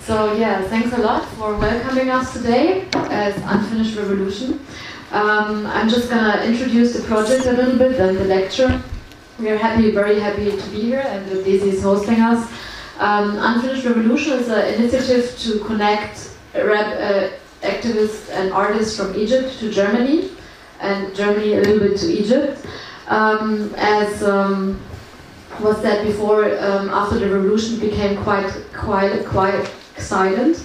[0.00, 4.60] So yeah, thanks a lot for welcoming us today as Unfinished Revolution.
[5.12, 8.82] Um, I'm just gonna introduce the project a little bit and the lecture.
[9.38, 12.50] We are happy, very happy to be here, and that Daisy is hosting us.
[12.98, 17.30] Um, Unfinished Revolution is an initiative to connect rap uh,
[17.62, 20.30] activists and artists from Egypt to Germany,
[20.80, 22.64] and Germany a little bit to Egypt.
[23.08, 24.80] Um, as um,
[25.60, 30.64] was said before, um, after the revolution became quite, quite, quite silent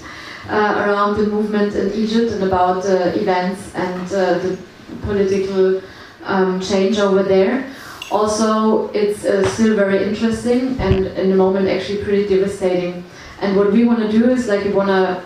[0.49, 4.57] uh, around the movement in Egypt and about uh, events and uh, the
[5.01, 5.81] political
[6.23, 7.69] um, change over there.
[8.11, 13.03] Also, it's uh, still very interesting and in the moment actually pretty devastating.
[13.41, 15.23] And what we want to do is like we want to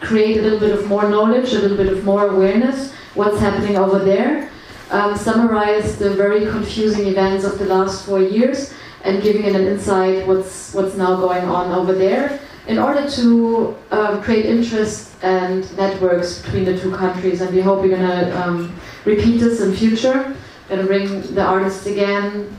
[0.00, 3.76] create a little bit of more knowledge, a little bit of more awareness, what's happening
[3.76, 4.50] over there,
[4.92, 8.72] um, summarize the very confusing events of the last four years,
[9.04, 14.22] and giving an insight what's what's now going on over there, in order to um,
[14.22, 17.40] create interest and networks between the two countries.
[17.40, 18.72] And we hope we're gonna um,
[19.04, 20.36] repeat this in future,
[20.70, 22.54] and bring the artists again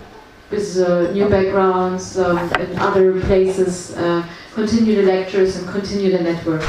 [0.51, 6.21] with uh, new backgrounds um, in other places, uh, continue the lectures and continue the
[6.21, 6.63] network.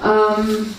[0.00, 0.74] Um,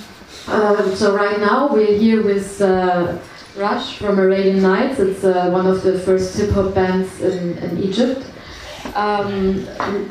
[0.47, 3.17] uh, so right now we're here with uh,
[3.55, 4.99] Rush from Arabian Knightz.
[4.99, 8.25] It's uh, one of the first hip hop bands in, in Egypt.
[8.95, 9.65] Um,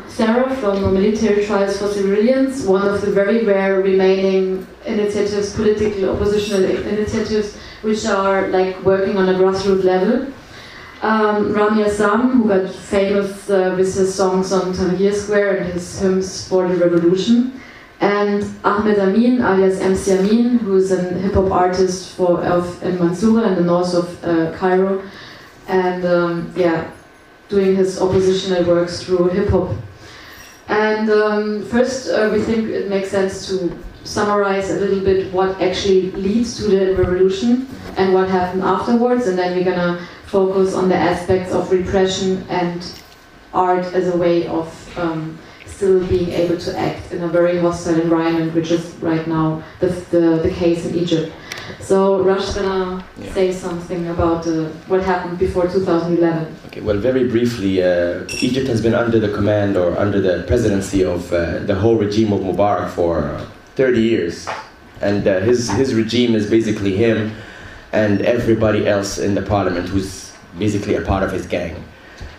[0.09, 6.65] Sarah from Military Trials for Civilians, one of the very rare remaining initiatives, political oppositional
[6.65, 10.33] initiatives, which are like working on a grassroots level.
[11.03, 16.01] Um, Ramy Essam, who got famous uh, with his songs on Tahrir Square and his
[16.01, 17.61] hymns for the revolution
[18.01, 23.49] and Ahmed Amin, alias MC Amin, who's a hip hop artist for of, in Mansoura
[23.49, 25.03] in the north of uh, Cairo,
[25.69, 26.91] and um, yeah,
[27.49, 29.75] doing his oppositional works through hip hop.
[30.69, 35.61] And um, first, uh, we think it makes sense to summarize a little bit what
[35.61, 40.89] actually leads to the revolution and what happened afterwards, and then we're gonna focus on
[40.89, 43.01] the aspects of repression and
[43.53, 45.39] art as a way of um,
[45.85, 49.89] still being able to act in a very hostile environment, which is right now the,
[50.15, 51.31] the, the case in Egypt.
[51.81, 53.33] So Rush's gonna yeah.
[53.35, 56.57] say something about uh, what happened before 2011.
[56.69, 61.05] Okay, well, very briefly, uh, Egypt has been under the command or under the presidency
[61.05, 63.47] of uh, the whole regime of Mubarak for
[63.77, 64.49] 30 years.
[65.03, 67.35] And uh, his, his regime is basically him
[67.93, 71.85] and everybody else in the parliament who's basically a part of his gang.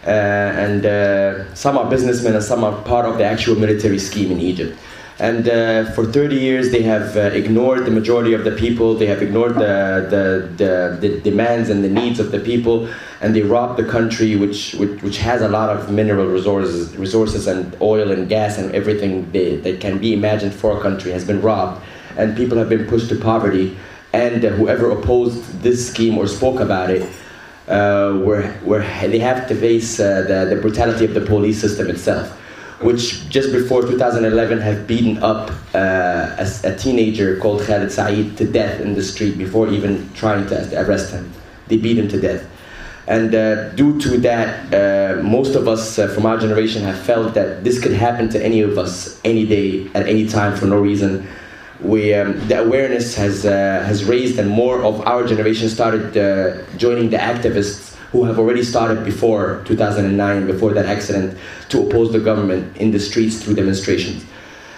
[0.05, 4.31] Uh, and uh, some are businessmen and some are part of the actual military scheme
[4.31, 4.77] in Egypt.
[5.17, 8.95] And uh, for 30 years, they have ignored the majority of the people.
[8.95, 12.89] They have ignored the, the, the, the, demands and the needs of the people.
[13.21, 17.47] And they robbed the country, which, which, which has a lot of mineral resources, resources
[17.47, 21.25] and oil and gas and everything they, that can be imagined for a country has
[21.25, 21.81] been robbed.
[22.17, 23.77] And people have been pushed to poverty.
[24.11, 27.09] And whoever opposed this scheme or spoke about it
[27.67, 31.89] uh, where, where they have to face uh, the, the brutality of the police system
[31.89, 32.29] itself,
[32.81, 38.45] which just before 2011 have beaten up uh, a, a, teenager called Khalid Saeed to
[38.45, 41.31] death in the street before even trying to arrest him.
[41.67, 42.47] They beat him to death.
[43.07, 47.63] And uh, due to that, uh, most of us from our generation have felt that
[47.63, 51.27] this could happen to any of us any day, at any time, for no reason
[51.81, 56.63] we um, the awareness has uh, has raised and more of our generation started uh,
[56.77, 61.37] joining the activists who have already started before 2009 before that accident
[61.69, 64.23] to oppose the government in the streets through demonstrations.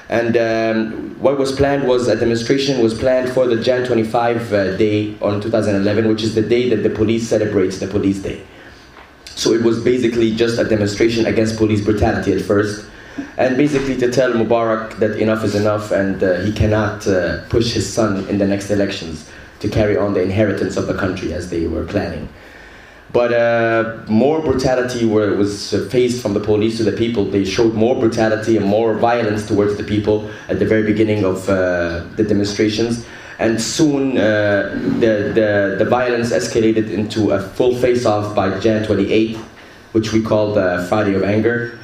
[0.09, 4.77] And um, what was planned was a demonstration was planned for the Jan 25 uh,
[4.77, 8.41] day on 2011 which is the day that the police celebrates the police day.
[9.25, 12.87] So it was basically just a demonstration against police brutality at first
[13.37, 17.73] and basically to tell Mubarak that enough is enough and uh, he cannot uh, push
[17.73, 19.29] his son in the next elections
[19.59, 22.29] to carry on the inheritance of the country as they were planning.
[23.13, 27.25] But uh, more brutality were, was faced from the police to the people.
[27.25, 31.47] They showed more brutality and more violence towards the people at the very beginning of
[31.49, 33.05] uh, the demonstrations.
[33.39, 39.37] And soon uh, the, the, the violence escalated into a full face-off by Jan 28,
[39.93, 41.79] which we called uh, Friday of Anger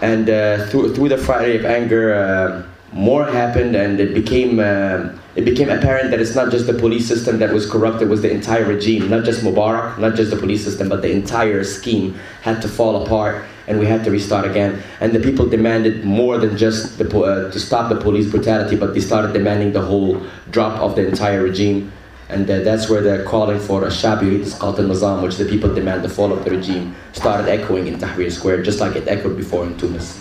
[0.00, 2.62] and uh, through through the Friday of anger, uh,
[2.92, 7.06] more happened, and it became uh, it became apparent that it's not just the police
[7.06, 10.36] system that was corrupt; it was the entire regime, not just Mubarak, not just the
[10.36, 14.46] police system, but the entire scheme had to fall apart, and we had to restart
[14.46, 14.82] again.
[15.00, 18.94] And the people demanded more than just the, uh, to stop the police brutality, but
[18.94, 21.92] they started demanding the whole drop of the entire regime.
[22.28, 26.08] And uh, that's where the calling for a Shab al-Nizam, which the people demand the
[26.08, 29.76] fall of the regime, started echoing in Tahrir Square, just like it echoed before in
[29.78, 30.20] Tunis.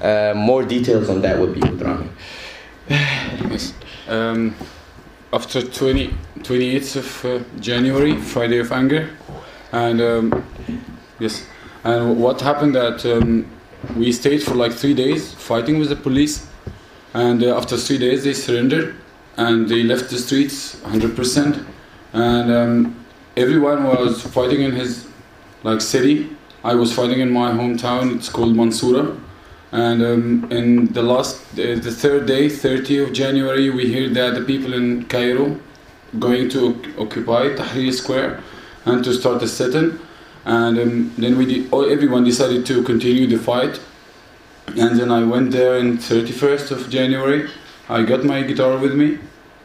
[0.00, 2.08] Uh, more details on that would be with Ramy.
[2.88, 3.74] Yes.
[4.08, 4.54] Um,
[5.32, 6.08] after 20,
[6.40, 9.10] 28th of uh, January, Friday of Anger,
[9.72, 10.44] and um,
[11.18, 11.46] yes,
[11.84, 13.46] and what happened that um,
[13.96, 16.46] we stayed for like three days fighting with the police,
[17.14, 18.94] and uh, after three days they surrendered
[19.36, 21.64] and they left the streets 100%,
[22.12, 23.04] and um,
[23.36, 25.06] everyone was fighting in his
[25.62, 26.36] like city.
[26.64, 28.14] I was fighting in my hometown.
[28.14, 29.18] It's called Mansoura
[29.72, 34.42] and um, in the last, the third day, 30 of January, we hear that the
[34.42, 35.58] people in Cairo
[36.18, 38.42] going to occupy Tahrir Square
[38.84, 39.98] and to start a sit-in.
[40.44, 43.80] And um, then we everyone decided to continue the fight.
[44.76, 47.48] And then I went there in 31st of January.
[47.92, 49.18] I got my guitar with me.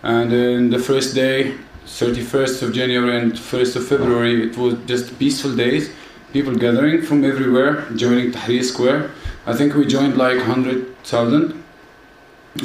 [0.04, 5.18] And in the first day, 31st of January and 1st of February, it was just
[5.18, 5.90] peaceful days.
[6.34, 9.12] People gathering from everywhere, joining Tahrir Square
[9.48, 11.64] I think we joined like 100,000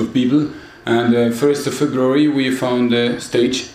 [0.01, 0.51] of people.
[0.85, 3.71] And uh, first of February, we found a stage,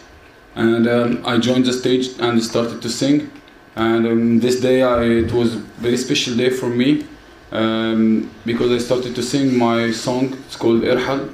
[0.56, 3.32] and um, I joined the stage and started to sing.
[3.78, 7.08] And um, this day, I, it was a very special day for me
[7.54, 10.34] um, because I started to sing my song.
[10.48, 11.34] It's called Irhal,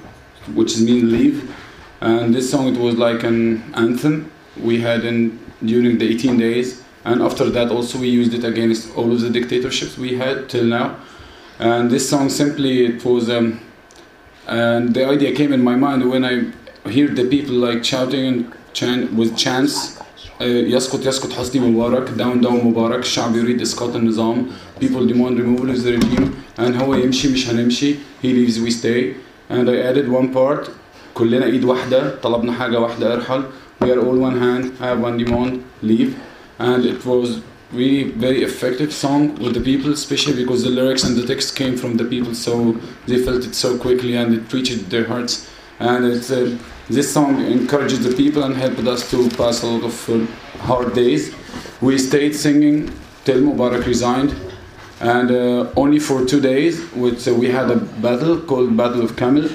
[0.54, 1.54] which means leave.
[2.00, 4.30] And this song, it was like an anthem
[4.62, 6.82] we had in during the 18 days.
[7.04, 10.64] And after that, also we used it against all of the dictatorships we had till
[10.64, 10.96] now.
[11.58, 13.60] And this song simply it was, um,
[14.46, 16.52] and the idea came in my mind when I
[16.88, 19.98] hear the people like shouting and chant with chants.
[20.40, 24.46] يسقط يسقط حسني مبارك down down مبارك الشعب يريد اسقاط النظام
[24.80, 29.14] people demand removal of the regime and هو يمشي مش هنمشي he leaves we stay
[29.50, 30.70] and I added one part
[31.14, 33.42] كلنا ايد واحده طلبنا حاجه واحده ارحل
[33.80, 36.14] we are all one hand have one demand leave
[36.58, 37.40] and it was
[37.72, 41.76] really very effective song with the people, especially because the lyrics and the text came
[41.76, 42.72] from the people, so
[43.06, 45.48] they felt it so quickly and it reached their hearts.
[45.78, 46.56] And it, uh,
[46.88, 50.26] this song encouraged the people and helped us to pass a lot of uh,
[50.62, 51.34] hard days.
[51.80, 52.90] We stayed singing
[53.24, 54.34] till Mubarak resigned,
[55.03, 59.17] and uh, only for two days, which uh, we had a battle called Battle of
[59.17, 59.49] Camel.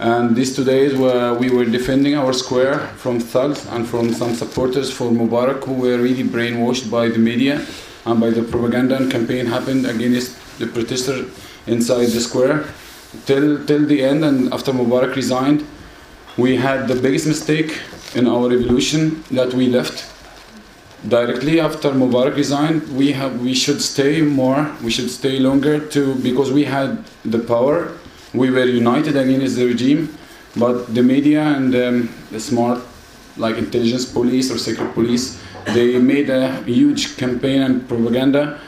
[0.00, 4.34] And these two days where we were defending our square from thugs and from some
[4.34, 7.64] supporters for Mubarak who were really brainwashed by the media
[8.06, 11.26] and by the propaganda and campaign happened against the protesters
[11.66, 12.64] inside the square
[13.26, 15.66] till till the end and after Mubarak resigned
[16.36, 17.80] we had the biggest mistake
[18.14, 20.06] in our revolution that we left
[21.06, 26.14] directly after Mubarak resigned we have we should stay more we should stay longer to
[26.16, 27.92] because we had the power.
[28.34, 30.16] We were united against the regime,
[30.56, 32.80] but the media and um, the smart,
[33.36, 38.60] like intelligence police or secret police, they made a huge campaign and propaganda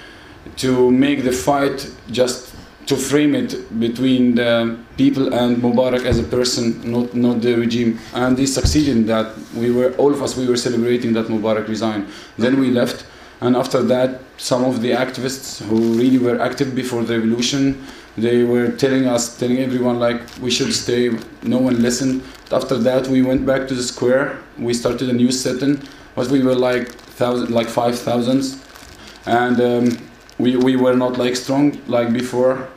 [0.57, 2.50] to make the fight just
[2.91, 6.65] to frame it between the people and Mubarak as a person,
[6.95, 7.99] not not the regime.
[8.13, 9.27] And they succeeded in that.
[9.55, 12.05] We were all of us we were celebrating that Mubarak resigned.
[12.37, 13.07] Then we left,
[13.41, 17.63] and after that, some of the activists who really were active before the revolution
[18.17, 21.11] they were telling us, telling everyone like we should stay.
[21.43, 22.23] No one listened.
[22.51, 24.39] After that, we went back to the square.
[24.59, 25.81] We started a new setting,
[26.17, 26.89] but we were like
[27.21, 28.61] thousand, like five thousands,
[29.27, 30.09] and um,
[30.39, 32.69] we we were not like strong like before,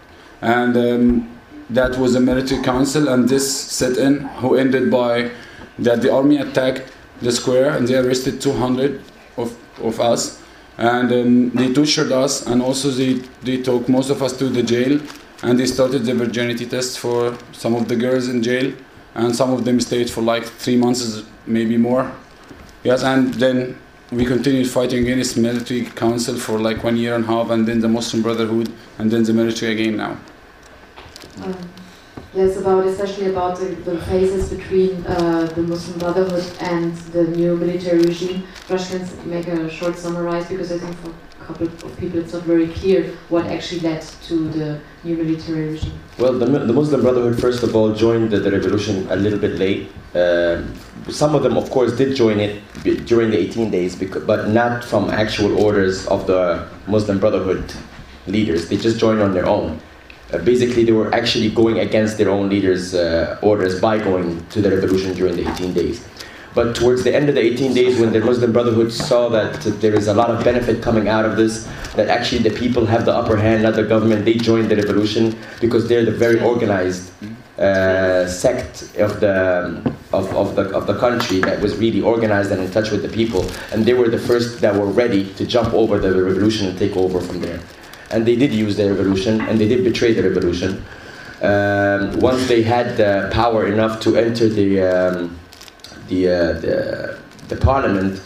[0.44, 3.08] and um, that was a military council.
[3.08, 5.32] And this set-in who ended by
[5.80, 9.02] that the army attacked the square and they arrested 200
[9.38, 10.42] of of us.
[10.78, 14.64] And um, they tortured us and also they, they took most of us to the
[14.64, 15.00] jail
[15.44, 18.74] and they started the virginity test for some of the girls in jail.
[19.16, 22.12] And some of them stayed for like three months maybe more.
[22.84, 23.78] Yes and then
[24.12, 27.80] we continued fighting against military council for like one year and a half and then
[27.80, 30.18] the muslim brotherhood and then the military again now
[31.42, 31.58] um,
[32.34, 37.56] yes about especially about the, the phases between uh, the muslim brotherhood and the new
[37.56, 41.12] military regime Rush can make a short summarize because i think for
[41.44, 45.70] a couple of people, it's not very clear what actually led to the new military
[45.74, 46.00] regime.
[46.18, 49.58] Well, the, the Muslim Brotherhood, first of all, joined the, the revolution a little bit
[49.58, 49.92] late.
[50.16, 50.64] Uh,
[51.10, 52.62] some of them, of course, did join it
[53.06, 57.74] during the 18 days, but not from actual orders of the Muslim Brotherhood
[58.28, 58.70] leaders.
[58.70, 59.80] They just joined on their own.
[60.34, 64.62] Uh, basically, they were actually going against their own leaders' uh, orders by going to
[64.62, 66.04] the revolution during the 18 days.
[66.56, 69.94] But towards the end of the 18 days, when the Muslim Brotherhood saw that there
[69.94, 73.14] is a lot of benefit coming out of this, that actually the people have the
[73.14, 77.12] upper hand, not the government, they joined the revolution because they're the very organized
[77.58, 82.62] uh, sect of the of, of the of the country that was really organized and
[82.62, 85.72] in touch with the people, and they were the first that were ready to jump
[85.74, 87.60] over the revolution and take over from there.
[88.12, 90.84] And they did use the revolution, and they did betray the revolution.
[91.44, 92.98] um, once they had
[93.32, 95.38] power enough to enter the um,
[96.08, 97.20] the, uh, the
[97.50, 98.22] the parliament,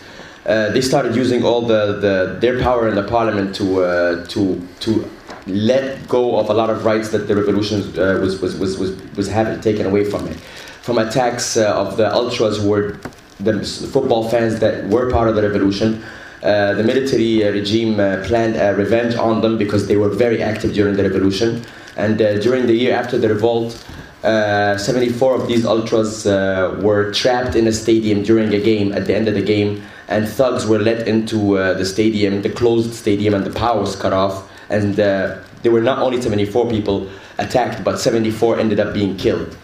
[0.46, 4.62] uh, they started using all the, the their power in the parliament to uh, to
[4.81, 5.10] to
[5.48, 8.91] let go of a lot of rights that the revolution uh, was, was was was
[9.15, 10.38] was having taken away from it,
[10.81, 13.00] from attacks uh, of the ultras who were
[13.39, 16.03] the football fans that were part of the revolution.
[16.44, 20.96] Uh, the military regime planned a revenge on them because they were very active during
[20.96, 21.63] the revolution.
[21.98, 23.84] And uh, during the year after the revolt,
[24.24, 29.08] uh, 74 of these ultras uh, were trapped in a stadium during a game at
[29.08, 32.94] the end of the game, and thugs were let into uh, the stadium, the closed
[32.94, 34.50] stadium, and the power was cut off.
[34.70, 39.58] And uh, there were not only 74 people attacked, but 74 ended up being killed.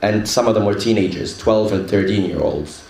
[0.00, 2.82] And some of them were teenagers, 12 and 13 year olds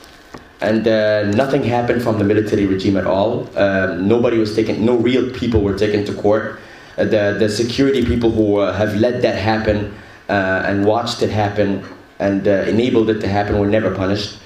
[0.68, 3.30] and uh, nothing happened from the military regime at all.
[3.56, 6.59] Um, nobody was taken, no real people were taken to court.
[6.97, 9.94] Uh, the, the security people who uh, have let that happen
[10.28, 11.85] uh, and watched it happen
[12.18, 14.38] and enabled it to happen were never punished.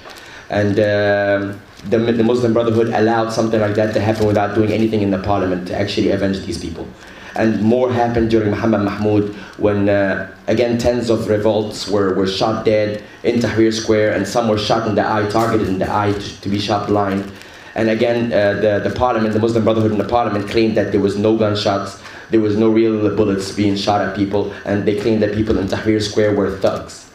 [0.49, 5.01] And um, the, the Muslim Brotherhood allowed something like that to happen without doing anything
[5.01, 6.87] in the parliament to actually avenge these people.
[7.35, 12.65] And more happened during Muhammad Mahmoud when, uh, again, tens of revolts were, were shot
[12.65, 16.11] dead in Tahrir Square and some were shot in the eye, targeted in the eye
[16.11, 17.31] to, to be shot blind.
[17.75, 21.01] And again, uh, the, the parliament, the Muslim Brotherhood in the parliament claimed that there
[21.01, 25.21] was no gunshots there was no real bullets being shot at people, and they claimed
[25.23, 27.09] that people in Tahrir Square were thugs,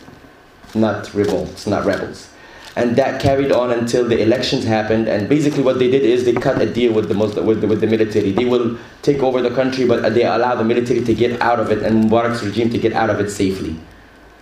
[0.75, 2.29] not revolts, not rebels.
[2.77, 5.09] And that carried on until the elections happened.
[5.09, 7.69] And basically, what they did is they cut a deal with the Muslim, with the,
[7.69, 8.33] with the military.
[8.33, 11.71] They will take over the country, but they allow the military to get out of
[11.71, 13.77] it and Mubarak's regime to get out of it safely,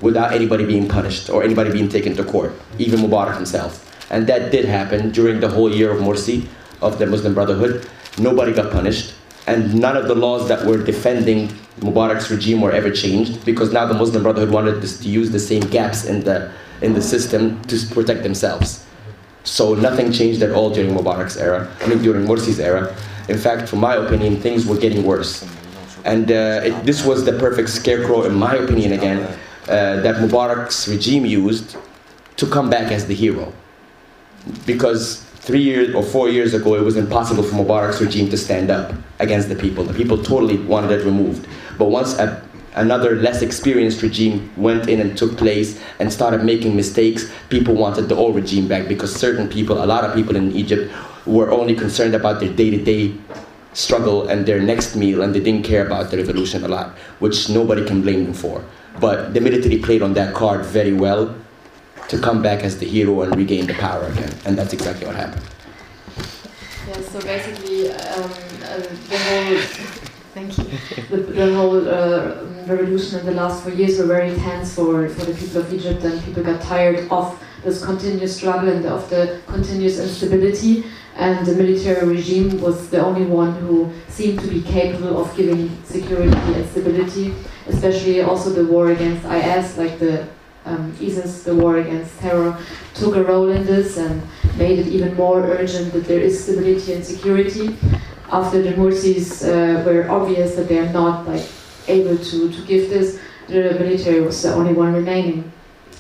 [0.01, 3.89] without anybody being punished or anybody being taken to court, even Mubarak himself.
[4.11, 6.47] And that did happen during the whole year of Morsi,
[6.81, 7.87] of the Muslim Brotherhood.
[8.19, 9.15] Nobody got punished
[9.47, 11.49] and none of the laws that were defending
[11.81, 15.63] Mubarak's regime were ever changed because now the Muslim Brotherhood wanted to use the same
[15.63, 18.85] gaps in the in the system to protect themselves.
[19.45, 22.95] So nothing changed at all during Mubarak's era, I mean during Morsi's era.
[23.29, 25.47] In fact, from my opinion, things were getting worse.
[26.05, 29.21] And uh, it, this was the perfect scarecrow, in my opinion, again,
[29.69, 31.77] uh, that Mubarak's regime used
[32.37, 33.53] to come back as the hero.
[34.67, 38.71] Because three years or four years ago, it was impossible for Mubarak's regime to stand
[38.71, 39.85] up against the people.
[39.85, 41.47] The people totally wanted it removed.
[41.79, 42.43] But once a,
[42.75, 48.09] another less experienced regime went in and took place and started making mistakes, people wanted
[48.09, 50.93] the old regime back because certain people, a lot of people in Egypt,
[51.27, 53.15] were only concerned about their day to day
[53.75, 57.49] struggle and their next meal, and they didn't care about the revolution a lot, which
[57.49, 58.65] nobody can blame them for.
[59.01, 61.35] But the military played on that card very well
[62.09, 64.33] to come back as the hero and regain the power again.
[64.45, 65.43] And that's exactly what happened.
[66.89, 68.31] Yeah, so basically, um,
[68.65, 68.77] uh,
[69.09, 69.57] the whole,
[70.35, 70.65] thank you,
[71.09, 75.25] the, the whole uh, revolution in the last four years were very tense for, for
[75.25, 79.41] the people of Egypt, and people got tired of this continuous struggle and of the
[79.47, 80.85] continuous instability.
[81.15, 85.71] And the military regime was the only one who seemed to be capable of giving
[85.85, 87.35] security and stability,
[87.67, 90.27] especially also the war against IS, like the
[90.65, 92.59] um, ISIS, the war against terror,
[92.95, 94.23] took a role in this and
[94.57, 97.77] made it even more urgent that there is stability and security.
[98.31, 101.47] After the Mursis uh, were obvious that they are not like
[101.89, 105.51] able to, to give this, the military was the only one remaining.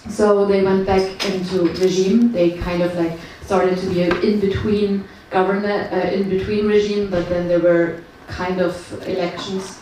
[0.08, 2.32] So they went back into regime.
[2.32, 7.48] They kind of like started to be an in-between government, uh, in-between regime, but then
[7.48, 8.74] there were kind of
[9.06, 9.78] elections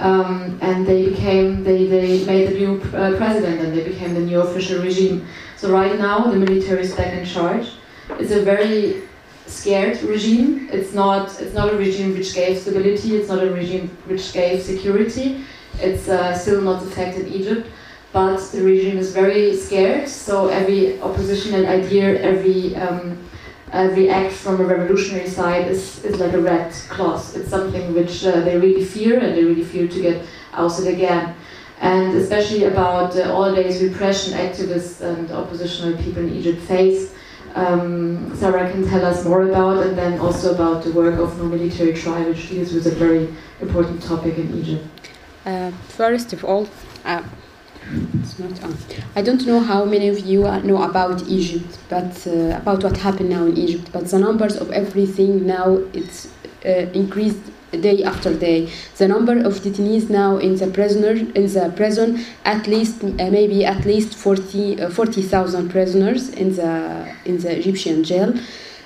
[0.00, 4.20] um, and they became they, they made the new uh, president and they became the
[4.20, 5.26] new official regime.
[5.56, 7.72] So right now the military is back in charge.
[8.10, 9.07] It's a very
[9.48, 10.68] scared regime.
[10.72, 13.16] It's not it's not a regime which gave stability.
[13.16, 15.44] It's not a regime which gave security.
[15.80, 17.68] It's uh, still not the fact in Egypt,
[18.12, 20.08] but the regime is very scared.
[20.08, 23.18] So every oppositional idea, every um,
[23.72, 27.36] every act from a revolutionary side is, is like a red cloth.
[27.36, 31.34] It's something which uh, they really fear and they really fear to get ousted again.
[31.80, 37.14] And especially about uh, all days repression activists and oppositional people in Egypt face.
[37.54, 41.44] Um, Sarah can tell us more about, and then also about the work of No
[41.44, 43.28] Military Try, which deals with a very
[43.60, 44.84] important topic in Egypt.
[45.44, 46.68] Uh, first of all,
[47.04, 47.22] uh.
[49.16, 53.30] I don't know how many of you know about Egypt, but uh, about what happened
[53.30, 53.88] now in Egypt.
[53.92, 56.28] But the numbers of everything now it's
[56.66, 57.40] uh, increased
[57.72, 58.70] day after day.
[58.96, 63.64] The number of detainees now in the prisoner in the prison at least uh, maybe
[63.64, 68.34] at least 40 uh, 40,000 prisoners in the in the Egyptian jail.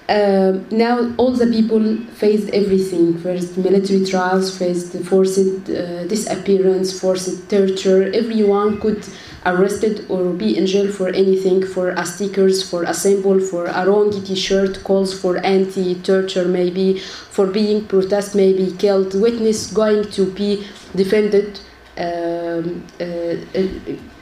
[0.08, 7.48] uh, now all the people faced everything first military trials faced forced uh, disappearance forced
[7.48, 9.02] torture everyone could
[9.44, 13.86] arrested or be in jail for anything for a stickers for a symbol for a
[13.86, 20.66] wrong t-shirt calls for anti-torture maybe for being protest maybe killed witness going to be
[20.94, 21.58] defended
[21.98, 23.68] um, uh, uh,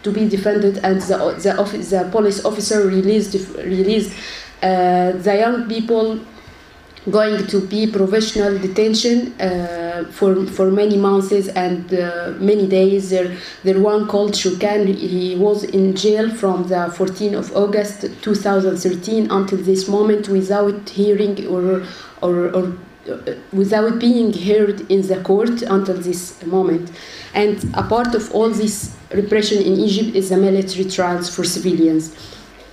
[0.02, 4.12] to be defended and the, the, the police officer released released
[4.62, 6.18] uh, the young people
[7.08, 13.10] going to be professional detention uh, for for many months and uh, many days.
[13.10, 14.94] There, there one called Shawkan.
[14.94, 21.46] He was in jail from the 14th of August 2013 until this moment without hearing
[21.46, 21.86] or
[22.20, 22.76] or, or
[23.08, 26.90] uh, without being heard in the court until this moment.
[27.32, 32.14] And a part of all this repression in Egypt is the military trials for civilians.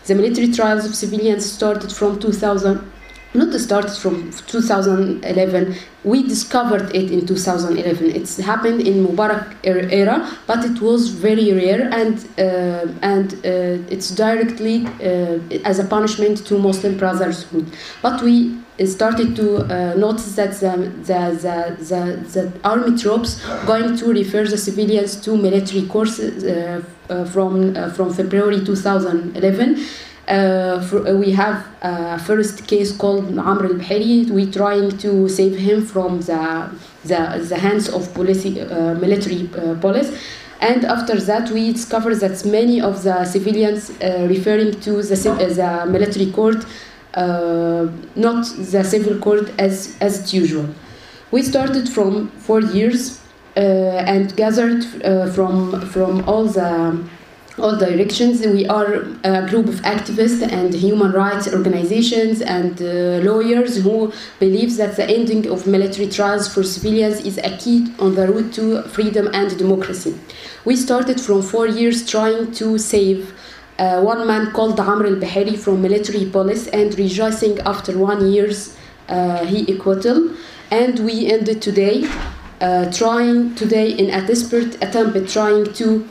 [0.05, 2.91] The military trials of civilians started from 2000
[3.37, 10.17] not started from 2011 we discovered it in 2011 it's happened in mubarak er-, era
[10.47, 15.39] but it was very rare and uh, and uh, it's directly uh,
[15.71, 17.65] as a punishment to muslim brotherhood.
[18.01, 23.97] But we started to uh, notice that the, the, the, the, the army troops going
[23.97, 29.83] to refer the civilians to military courses uh, uh, from from February 2011
[30.27, 34.29] uh, uh, we have a first case called Amr al-Bahiri.
[34.29, 36.69] We're trying to save him from the
[37.05, 40.11] the, the hands of police, uh, military police.
[40.59, 46.31] And after that, we discovered that many of the civilians referring to the, the military
[46.31, 46.65] court,
[47.15, 50.67] not the civil court as, as usual.
[51.31, 53.21] We started from four years
[53.57, 57.03] uh, and gathered uh, from from all the
[57.59, 58.45] all directions.
[58.45, 62.85] We are a group of activists and human rights organizations and uh,
[63.29, 68.15] lawyers who believe that the ending of military trials for civilians is a key on
[68.15, 70.15] the road to freedom and democracy.
[70.65, 73.33] We started from four years trying to save
[73.79, 78.75] uh, one man called Amr al-Bahiri from military police and rejoicing after one year's
[79.09, 80.35] uh, he acquittal.
[80.69, 82.07] And we ended today
[82.59, 86.07] uh, trying today in a desperate attempt at trying to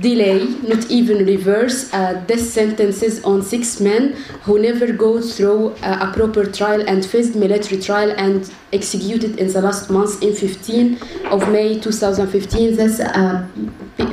[0.00, 6.08] delay, not even reverse, uh, death sentences on six men who never go through uh,
[6.08, 10.98] a proper trial and faced military trial and executed in the last month in 15
[11.26, 12.76] of May 2015.
[12.76, 13.48] That's a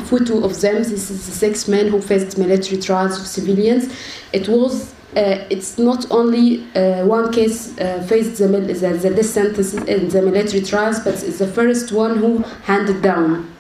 [0.06, 0.76] photo of them.
[0.78, 3.94] This is the six men who faced military trials of civilians.
[4.34, 9.26] It was uh, it's not only uh, one case uh, faced the, the, the death
[9.26, 13.52] sentences in the military trials, but it's the first one who handed down.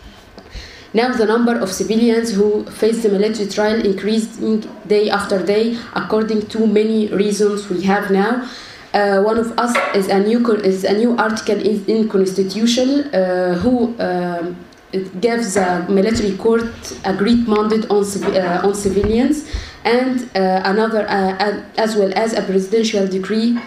[0.93, 4.41] Now the number of civilians who face the military trial increased
[4.87, 8.49] day after day according to many reasons we have now.
[8.91, 13.53] Uh, one of us is a new is a new article in, in constitution uh,
[13.59, 14.51] who uh,
[15.21, 16.65] gives the military court
[17.05, 19.47] a great mandate on uh, on civilians
[19.83, 23.59] and uh, another uh, as well as a presidential decree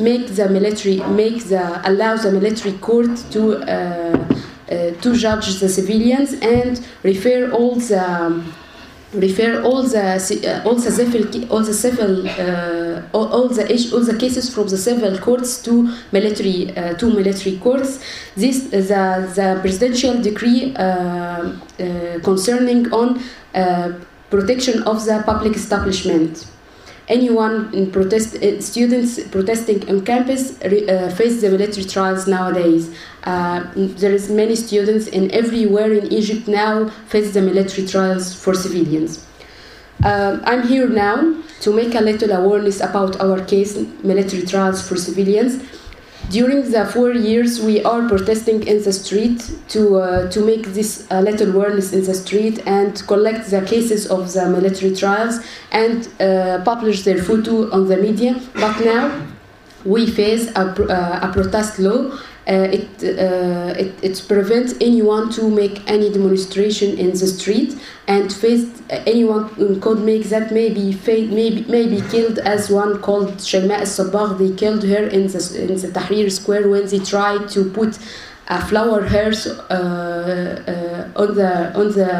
[0.00, 4.34] make the military make the allow the military court to uh,
[4.68, 8.42] to judge the civilians and refer all the
[9.14, 14.00] refer all the uh, all the civil all the civil uh, all, all, the all
[14.00, 18.00] the cases from the civil courts to military uh, to military courts.
[18.36, 23.20] This the the presidential decree uh, uh, concerning on
[24.30, 26.46] protection of the public establishment
[27.08, 32.94] anyone in protest uh, students protesting on campus uh, face the military trials nowadays
[33.24, 38.54] uh, there is many students and everywhere in egypt now face the military trials for
[38.54, 39.26] civilians
[40.04, 44.96] uh, i'm here now to make a little awareness about our case military trials for
[44.96, 45.62] civilians
[46.30, 51.06] during the four years, we are protesting in the street to uh, to make this
[51.10, 56.08] uh, little awareness in the street and collect the cases of the military trials and
[56.20, 58.40] uh, publish their photo on the media.
[58.54, 59.26] But now
[59.84, 65.88] we face a, uh, a protest law it, uh, it, it prevents anyone to make
[65.90, 67.74] any demonstration in the street
[68.06, 74.34] and face anyone could make that maybe maybe maybe killed as one called Shayma al
[74.34, 77.98] they killed her in the, in the Tahrir Square when they tried to put
[78.48, 82.12] a flower hairs uh, uh, on the on the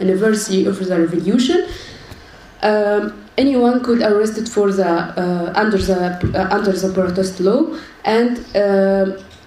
[0.00, 1.68] anniversary of the revolution.
[2.62, 6.00] Um, anyone could arrested for the uh, under the
[6.34, 7.76] uh, under the protest law.
[8.04, 8.44] And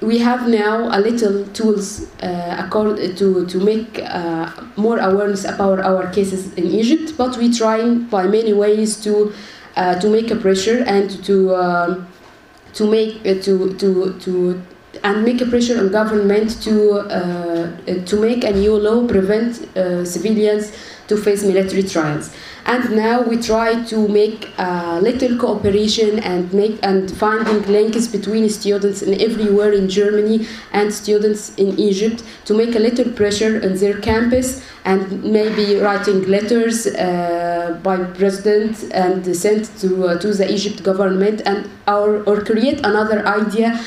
[0.04, 6.12] we have now a little tools uh, to, to make uh, more awareness about our
[6.12, 9.34] cases in Egypt, but we try by many ways to
[9.76, 12.08] uh, to make a pressure and to um,
[12.74, 14.62] to make uh, to to to
[15.04, 17.72] and make a pressure on government to uh,
[18.06, 20.72] to make a new law prevent uh, civilians
[21.08, 22.34] to face military trials.
[22.66, 28.50] And now we try to make a little cooperation and make and finding links between
[28.50, 33.76] students in everywhere in Germany and students in Egypt to make a little pressure on
[33.76, 40.50] their campus and maybe writing letters uh, by president and sent to uh, to the
[40.50, 43.80] Egypt government and or, or create another idea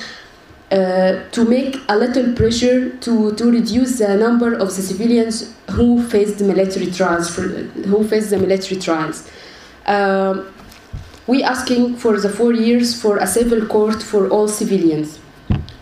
[0.70, 6.02] uh, to make a little pressure to, to reduce the number of the civilians who
[6.08, 9.30] faced military trials who faced the military trials.
[9.86, 10.42] Uh,
[11.28, 15.18] we asking for the four years for a civil court for all civilians,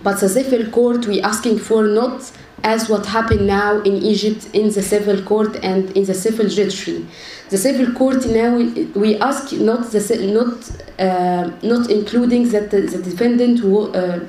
[0.03, 2.31] but the civil court we asking for not
[2.65, 7.07] as what happened now in Egypt in the civil court and in the civil judiciary.
[7.51, 8.57] The civil court now
[8.95, 10.01] we ask not the
[10.39, 10.55] not
[10.99, 14.21] uh, not including that the, the defendant who, uh,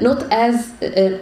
[0.00, 1.18] not as uh,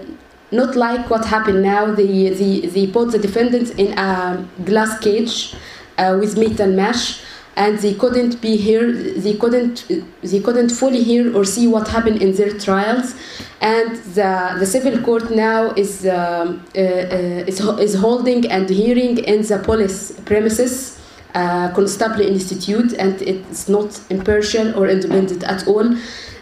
[0.53, 1.95] not like what happened now.
[1.95, 5.55] They, they, they put the defendants in a glass cage
[5.99, 7.23] uh, with metal mesh,
[7.57, 8.93] and they couldn't be here.
[8.93, 9.87] They couldn't
[10.23, 13.15] they couldn't fully hear or see what happened in their trials.
[13.61, 19.19] And the, the civil court now is um, uh, uh, is, is holding and hearing
[19.19, 20.97] in the police premises.
[21.33, 25.95] Uh, Constabulary Institute, and it's not impartial or independent at all.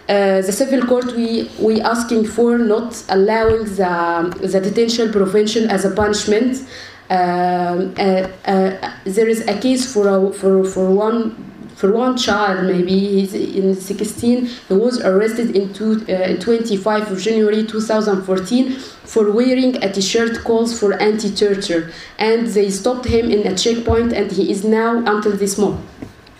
[0.08, 5.84] Uh, the civil court we we asking for not allowing the the detention prevention as
[5.84, 6.66] a punishment.
[7.10, 11.36] Um, uh, uh, there is a case for a, for for one
[11.78, 17.18] for one child maybe he's in 16 he was arrested in, two, uh, 25 of
[17.20, 18.72] January 2014
[19.04, 24.32] for wearing a t-shirt calls for anti-torture and they stopped him in a checkpoint and
[24.32, 25.86] he is now until this moment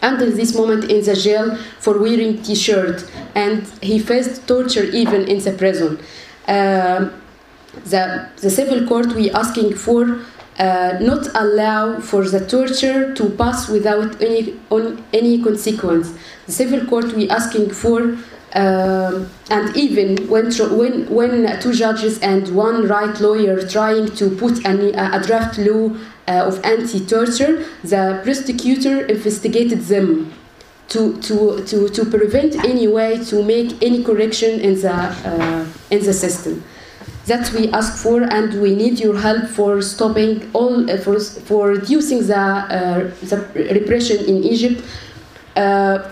[0.03, 5.43] until this moment in the jail for wearing t-shirt and he faced torture even in
[5.43, 5.99] the prison.
[6.47, 7.21] Um,
[7.85, 10.21] the, the civil court we asking for
[10.59, 16.13] uh, not allow for the torture to pass without any on any consequence.
[16.47, 18.19] The civil court we asking for
[18.55, 24.65] um, and even when, when, when two judges and one right lawyer trying to put
[24.65, 25.95] an, a draft law
[26.27, 30.33] uh, of anti-torture, the prosecutor investigated them
[30.89, 36.03] to, to, to, to prevent any way to make any correction in the, uh, in
[36.03, 36.65] the system.
[37.27, 41.69] That we ask for, and we need your help for stopping all uh, for, for
[41.69, 43.37] reducing the, uh, the
[43.75, 44.83] repression in Egypt.
[45.55, 46.09] Uh,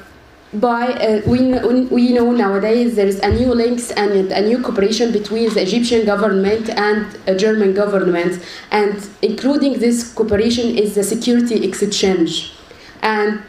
[0.61, 1.53] by uh, we,
[1.87, 6.05] we know nowadays there is a new links and a new cooperation between the Egyptian
[6.05, 8.42] government and a German government.
[8.71, 12.55] And including this cooperation is the security exchange.
[13.03, 13.42] And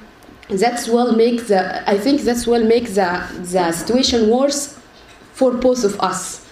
[0.49, 4.79] that's will make the I think that's will make the, the situation worse
[5.33, 6.45] for both of us.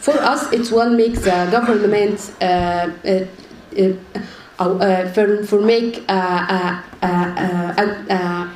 [0.00, 2.90] For us it will make the government uh,
[4.58, 6.06] uh, uh, for, for make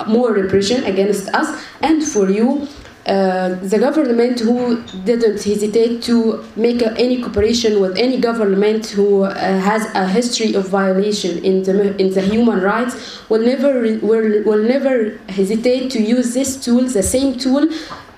[0.06, 2.68] more repression against us, and for you,
[3.06, 9.22] uh, the government who didn't hesitate to make uh, any cooperation with any government who
[9.22, 14.42] uh, has a history of violation in the in the human rights will never will,
[14.42, 17.68] will never hesitate to use this tool, the same tool.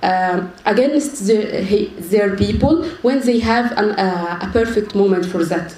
[0.00, 5.74] Um, against the, their people when they have an, a perfect moment for that.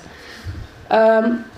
[0.90, 1.49] Um,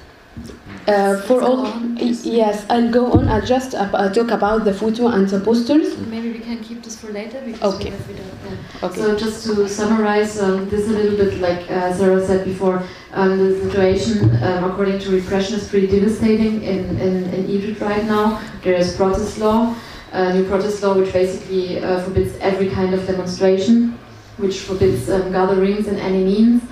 [0.88, 3.29] uh, for all, yes, I'll go on.
[3.29, 5.97] I'll just uh, talk about the photo and the posters.
[5.99, 7.40] Maybe we can keep this for later.
[7.45, 7.92] Because okay.
[8.09, 8.87] We yeah.
[8.88, 9.01] okay.
[9.01, 12.83] So just to summarize, um, this a little bit like uh, Sarah said before.
[13.12, 18.05] Um, the situation, um, according to repression, is pretty devastating in, in, in Egypt right
[18.05, 18.42] now.
[18.62, 19.77] There is protest law,
[20.12, 23.99] a new protest law which basically uh, forbids every kind of demonstration,
[24.38, 26.62] which forbids um, gatherings in any means.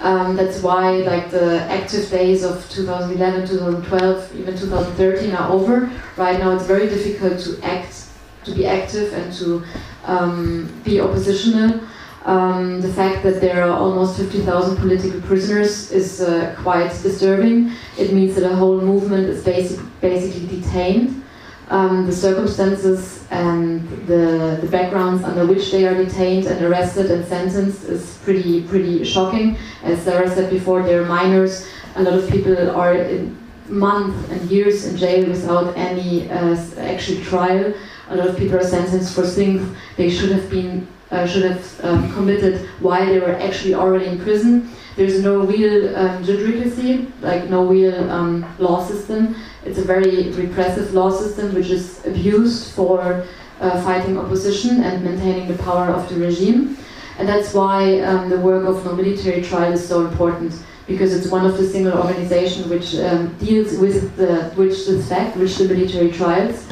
[0.00, 5.90] Um, that's why like the active days of 2011, 2012, even 2013 are over.
[6.16, 8.06] Right now it's very difficult to act,
[8.44, 9.64] to be active and to
[10.04, 11.80] um, be oppositional.
[12.24, 17.72] Um, the fact that there are almost 50,000 political prisoners is uh, quite disturbing.
[17.96, 21.24] It means that a whole movement is basic, basically detained.
[21.70, 27.26] Um, the circumstances and the, the backgrounds under which they are detained and arrested and
[27.26, 29.58] sentenced is pretty pretty shocking.
[29.82, 31.68] As Sarah said before, they're minors.
[31.96, 33.36] A lot of people are in
[33.68, 37.74] months and years in jail without any uh, actual trial.
[38.08, 41.84] A lot of people are sentenced for things they should have been uh, should have
[41.84, 44.70] um, committed while they were actually already in prison.
[44.96, 49.36] There's no real um, judiciary, like no real um, law system.
[49.64, 53.24] It's a very repressive law system which is abused for
[53.60, 56.78] uh, fighting opposition and maintaining the power of the regime.
[57.18, 60.54] And that's why um, the work of no military trial is so important
[60.86, 65.36] because it's one of the single organizations which um, deals with the which the fact,
[65.36, 66.66] which the military trials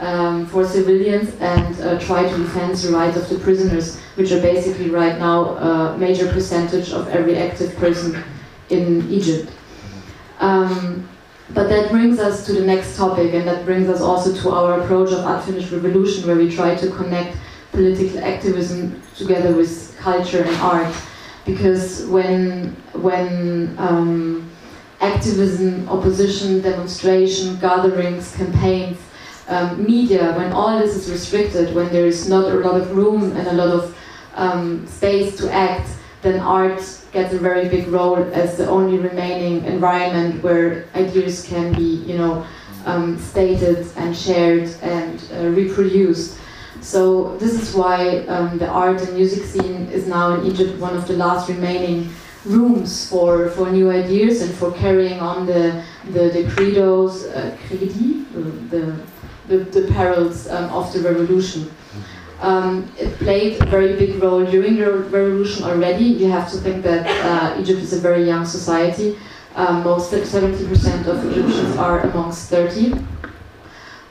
[0.00, 4.40] um, for civilians and uh, try to defend the rights of the prisoners, which are
[4.40, 8.22] basically right now a major percentage of every active person
[8.68, 9.50] in Egypt.
[10.40, 11.08] Um,
[11.54, 14.80] but that brings us to the next topic, and that brings us also to our
[14.80, 17.36] approach of unfinished revolution, where we try to connect
[17.72, 20.94] political activism together with culture and art.
[21.44, 24.50] Because when when um,
[25.00, 28.98] activism, opposition, demonstration, gatherings, campaigns
[29.48, 33.36] um, media, when all this is restricted, when there is not a lot of room
[33.36, 33.96] and a lot of
[34.36, 35.88] um, space to act,
[36.22, 36.80] then art
[37.12, 42.16] gets a very big role as the only remaining environment where ideas can be, you
[42.16, 42.46] know,
[42.86, 46.38] um, stated and shared and uh, reproduced.
[46.80, 50.96] So this is why um, the art and music scene is now in Egypt one
[50.96, 52.10] of the last remaining
[52.44, 58.96] rooms for, for new ideas and for carrying on the the, the credos, uh, the
[59.48, 61.70] the, the perils um, of the revolution.
[62.42, 66.04] Um, it played a very big role during the revolution already.
[66.04, 69.16] You have to think that uh, Egypt is a very young society.
[69.54, 72.94] Um, most 70% of Egyptians are amongst 30,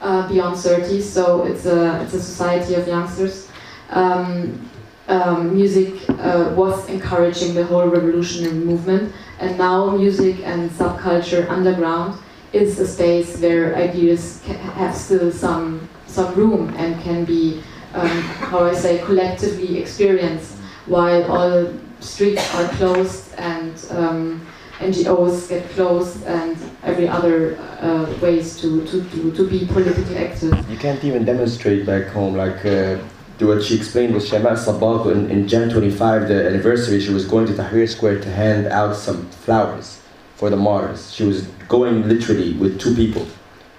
[0.00, 3.48] uh, beyond 30, so it's a, it's a society of youngsters.
[3.90, 4.68] Um,
[5.08, 12.18] um, music uh, was encouraging the whole revolutionary movement, and now music and subculture underground
[12.52, 14.42] is a space where ideas
[14.76, 17.62] have still some some room and can be,
[17.94, 18.08] um,
[18.50, 24.46] how I say, collectively experienced, while all streets are closed and um,
[24.78, 30.52] NGOs get closed and every other uh, ways to, to, to, to be politically active.
[30.68, 32.34] You can't even demonstrate back home.
[32.34, 32.98] Like uh,
[33.40, 37.46] what she explained with Shaimaa Sabbagh in, in Jan 25, the anniversary, she was going
[37.46, 40.00] to Tahrir Square to hand out some flowers
[40.36, 41.12] for the martyrs.
[41.12, 43.26] She was going literally with two people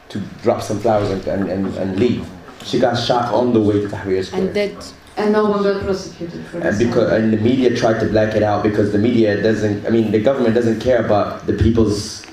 [0.10, 2.28] to drop some flowers and, and, and, and leave.
[2.63, 4.41] She got shot on the way to Tahrir Square.
[4.41, 4.78] And dead.
[5.15, 6.80] And no one got prosecuted for And this.
[6.80, 9.86] because and the media tried to black it out because the media doesn't.
[9.86, 12.26] I mean, the government doesn't care about the people's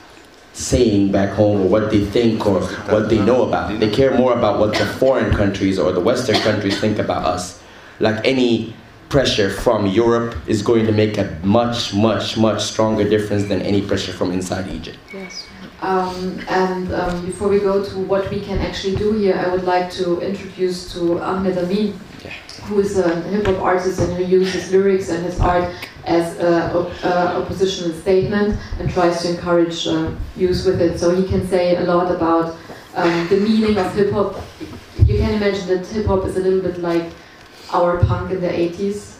[0.52, 3.78] saying back home or what they think or what they know about.
[3.78, 7.62] They care more about what the foreign countries or the Western countries think about us.
[7.98, 8.74] Like any
[9.10, 13.82] pressure from Europe is going to make a much, much, much stronger difference than any
[13.82, 14.98] pressure from inside Egypt.
[15.12, 15.46] Yes.
[15.82, 19.64] Um, and um, before we go to what we can actually do here, I would
[19.64, 21.98] like to introduce to Ahmed Amin,
[22.64, 25.72] who is a hip hop artist and who uses lyrics and his art
[26.04, 30.98] as a, op- uh, oppositional statement and tries to encourage uh, use with it.
[30.98, 32.56] So he can say a lot about
[32.94, 34.36] um, the meaning of hip hop.
[34.98, 37.10] You can imagine that hip hop is a little bit like
[37.72, 39.16] our punk in the 80s.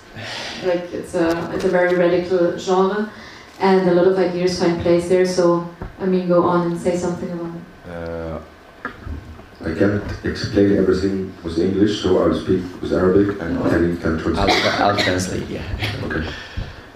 [0.64, 3.11] Like it's a it's a very radical genre,
[3.60, 5.25] and a lot of ideas find place there.
[5.25, 5.43] So
[6.04, 7.63] I mean, go on and say something about it.
[7.93, 8.38] Uh,
[9.69, 14.19] I can't explain everything with English, so I'll speak with Arabic and Karim can I'll,
[14.19, 14.80] translate.
[14.86, 16.06] I'll translate, yeah.
[16.06, 16.23] Okay.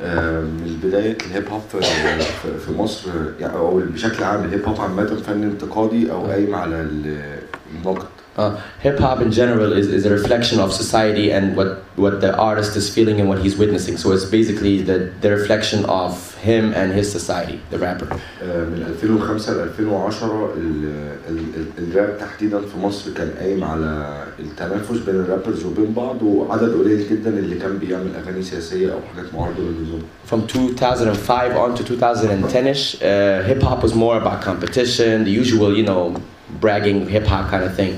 [0.01, 1.81] آه، من بداية الهيب هوب في-
[2.19, 6.81] في- في مصر يعني أو بشكل عام الهيب هوب عامة فن انتقادي أو قايم على
[6.81, 7.39] ال-
[7.75, 8.55] النقد Uh,
[8.85, 11.69] hip hop in general is, is a reflection of society and what,
[12.03, 13.95] what the artist is feeling and what he's witnessing.
[13.97, 16.11] So it's basically the, the reflection of
[16.49, 18.07] him and his society, the rapper.
[18.43, 20.85] آه، من 2005 ل 2010 ال-
[21.29, 26.73] ال- ال- الراب تحديدا في مصر كان قايم على التنافس بين الرابرز وبين بعض وعدد
[26.73, 30.01] قليل جدا اللي كان بيعمل اغاني سياسيه او حاجات معارضه للنظام
[30.31, 35.83] From 2005 on to 2010ish, uh, hip hop was more about competition, the usual, you
[35.83, 36.15] know,
[36.61, 37.93] bragging hip hop kind of thing,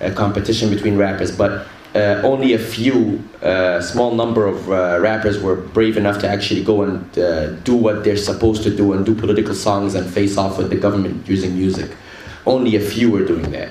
[0.00, 1.30] uh, competition between rappers.
[1.42, 1.52] But
[1.94, 2.98] uh, only a few,
[3.42, 4.74] uh, small number of uh,
[5.08, 7.22] rappers were brave enough to actually go and uh,
[7.70, 10.80] do what they're supposed to do and do political songs and face off with the
[10.86, 11.88] government using music.
[12.46, 13.68] Only a few were doing that.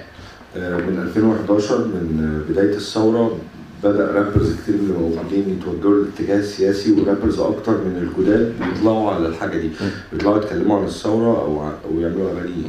[0.57, 3.37] آه، من 2011 من آه، بدايه الثوره
[3.83, 9.57] بدا رابرز كتير من الموجودين يتوجهوا للاتجاه السياسي ورابرز اكتر من الجداد بيطلعوا على الحاجه
[9.57, 9.69] دي
[10.13, 12.63] بيطلعوا يتكلموا عن الثوره او ع- او يعملوا اغاني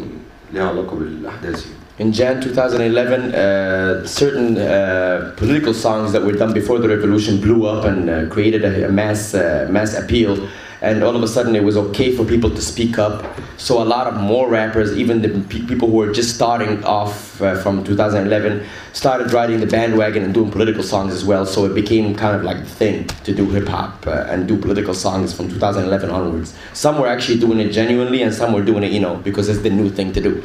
[0.55, 1.78] ليها علاقه بالاحداث يعني.
[2.00, 7.66] In Jan 2011, uh, certain uh, political songs that were done before the revolution blew
[7.66, 10.48] up and uh, created a, a mass uh, mass appeal.
[10.82, 13.26] and all of a sudden it was okay for people to speak up.
[13.58, 17.42] So a lot of more rappers, even the pe- people who were just starting off
[17.42, 21.46] uh, from 2011, started riding the bandwagon and doing political songs as well.
[21.46, 24.58] So it became kind of like the thing to do hip hop uh, and do
[24.58, 26.56] political songs from 2011 onwards.
[26.74, 29.62] Some were actually doing it genuinely, and some were doing it, you know, because it's
[29.62, 30.44] the new thing to do.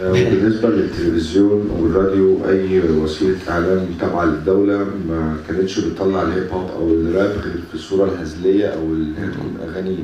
[0.00, 4.78] آه، وبالنسبة للتلفزيون والراديو أي وسيلة إعلام تابعة للدولة
[5.08, 9.56] ما كانتش بتطلع الهيب هوب أو الراب غير في الصورة الهزلية أو اللي هي تكون
[9.68, 9.96] أغاني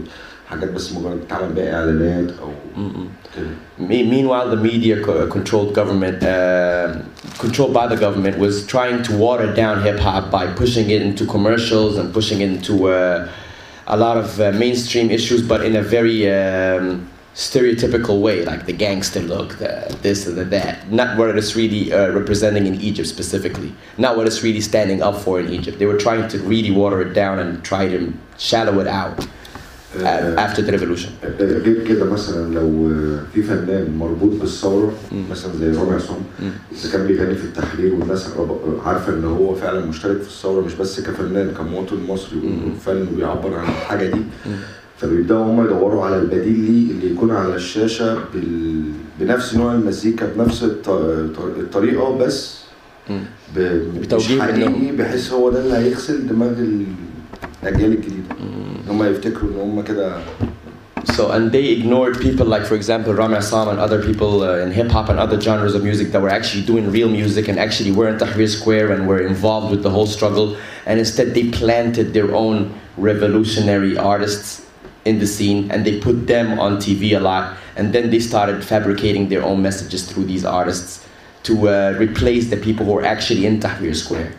[0.48, 2.50] حاجات بس مجرد بتعمل بيها إعلانات أو
[3.78, 6.98] Meanwhile, the media co- controlled government, uh,
[7.38, 11.26] controlled by the government, was trying to water down hip hop by pushing it into
[11.26, 13.28] commercials and pushing it into uh,
[13.86, 18.73] a lot of uh, mainstream issues, but in a very um, stereotypical way, like the
[18.73, 20.91] gangster look, the this and the that.
[20.91, 23.71] Not what it's really uh, representing in Egypt specifically.
[24.05, 25.75] Not what it's really standing up for in Egypt.
[25.79, 27.99] They were trying to really water it down and try to
[28.49, 31.09] shallow it out uh, آه، after the revolution.
[31.39, 32.89] غير كده مثلا لو
[33.33, 35.23] في فنان مربوط بالثوره مم.
[35.31, 36.49] مثلا زي رامي عصام مم.
[36.71, 40.73] اذا كان بيغني في التحرير والناس رب- عارفه ان هو فعلا مشترك في الثوره مش
[40.73, 42.71] بس كفنان كمواطن مصري مم.
[42.71, 44.21] وفن بيعبر عن الحاجه دي
[45.02, 48.82] فبيبداوا هم يدوروا على البديل ليه اللي يكون على الشاشه بال...
[49.20, 50.88] بنفس نوع المزيكا بنفس الط...
[50.88, 52.62] الطريقة بس.
[53.56, 53.58] ب...
[53.58, 54.92] مش بتوجيه حقيقي.
[54.96, 56.50] بحيث هو ده اللي هيغسل دماغ
[57.62, 60.16] الاجيال الجديده ان هم يفتكروا ان هم كده
[61.16, 64.70] So, and they ignored people like, for example, Rami Assam and other people uh, in
[64.70, 67.90] hip hop and other genres of music that were actually doing real music and actually
[67.98, 70.56] were in Tahrir Square and were involved with the whole struggle.
[70.86, 72.56] And instead, they planted their own
[72.96, 74.48] revolutionary artists
[75.04, 77.56] in the scene and they put them on TV a lot.
[77.76, 81.06] And then they started fabricating their own messages through these artists
[81.44, 84.32] to uh, replace the people who are actually in Tahrir Square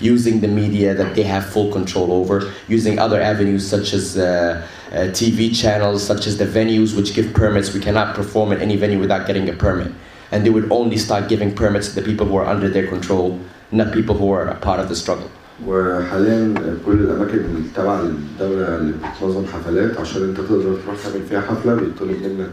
[0.00, 4.66] using the media that they have full control over, using other avenues such as uh,
[4.90, 7.72] uh, TV channels, such as the venues which give permits.
[7.72, 9.92] We cannot perform at any venue without getting a permit.
[10.30, 13.40] And they would only start giving permits to the people who are under their control,
[13.70, 15.30] not people who are a part of the struggle.
[15.66, 16.54] وحاليا
[16.86, 17.38] كل الأماكن
[17.74, 22.50] تبع الدولة اللي بتنظم حفلات عشان أنت تقدر تروح تعمل فيها حفلة بيطلب منك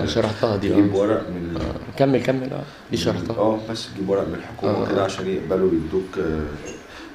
[0.00, 1.58] إنك شرحتها دي تجيب ورق من
[1.96, 2.62] كمل كمل آه.
[2.90, 3.36] دي شرحتها.
[3.36, 4.88] آه بس تجيب ورق من الحكومة آه.
[4.92, 6.40] كده عشان يقبلوا يدوك آه،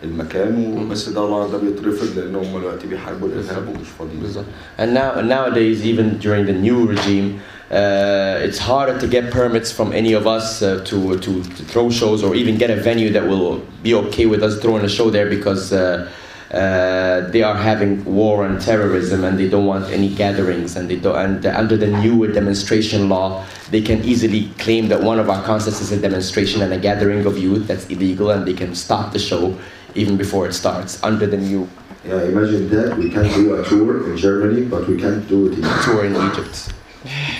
[0.03, 4.19] المكان وبس ده طبعا ده بيترفض لأن هم دلوقتي بيحاربوا الإرهاب ومش فاضيين.
[4.21, 4.45] بالظبط.
[4.79, 9.91] And now nowadays, even during the new regime, uh, it's harder to get permits from
[9.91, 13.27] any of us uh, to, to to throw shows or even get a venue that
[13.27, 15.73] will be okay with us throwing a show there because.
[15.73, 16.09] Uh,
[16.51, 20.95] uh, they are having war and terrorism and they don't want any gatherings and they
[20.95, 25.43] don't and under the new demonstration law they can easily claim that one of our
[25.43, 29.11] concerts is a demonstration and a gathering of youth that's illegal and they can stop
[29.11, 29.59] the show
[29.93, 31.67] even before it starts under the new
[32.05, 35.59] Yeah, imagine that we can do a tour in Germany, but we can't do it
[35.59, 36.71] in tour in Egypt.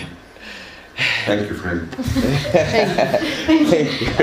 [1.28, 1.82] Thank you, friend.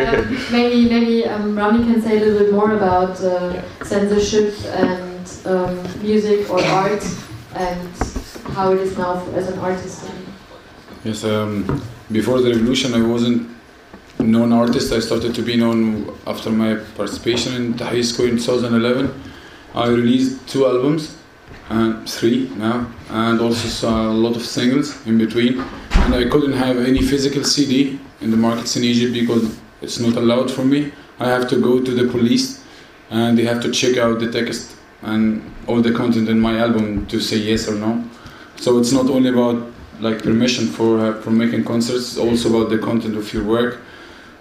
[0.08, 5.24] um, maybe maybe um, Ramy can say a little bit more about uh, censorship and
[5.44, 7.04] um, music or art
[7.54, 7.88] and
[8.56, 10.10] how it is now as an artist.
[11.04, 13.50] Yes, um, before the revolution, I wasn't
[14.18, 14.90] known artist.
[14.90, 19.12] I started to be known after my participation in Tahrir Square in 2011.
[19.74, 21.16] I released two albums,
[21.68, 25.64] and three now, and also saw a lot of singles in between.
[26.04, 30.16] And I couldn't have any physical CD in the markets in Egypt because it's not
[30.16, 30.92] allowed for me.
[31.18, 32.62] I have to go to the police,
[33.10, 37.06] and they have to check out the text and all the content in my album
[37.06, 38.04] to say yes or no.
[38.56, 42.70] So it's not only about like permission for uh, for making concerts, it's also about
[42.70, 43.80] the content of your work.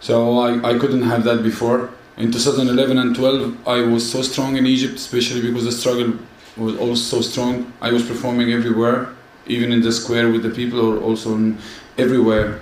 [0.02, 1.90] So I, I couldn't have that before.
[2.18, 6.14] In 2011 and 12, I was so strong in Egypt, especially because the struggle
[6.58, 7.74] was also so strong.
[7.82, 9.10] I was performing everywhere,
[9.48, 11.58] even in the square with the people, or also in,
[11.98, 12.60] everywhere.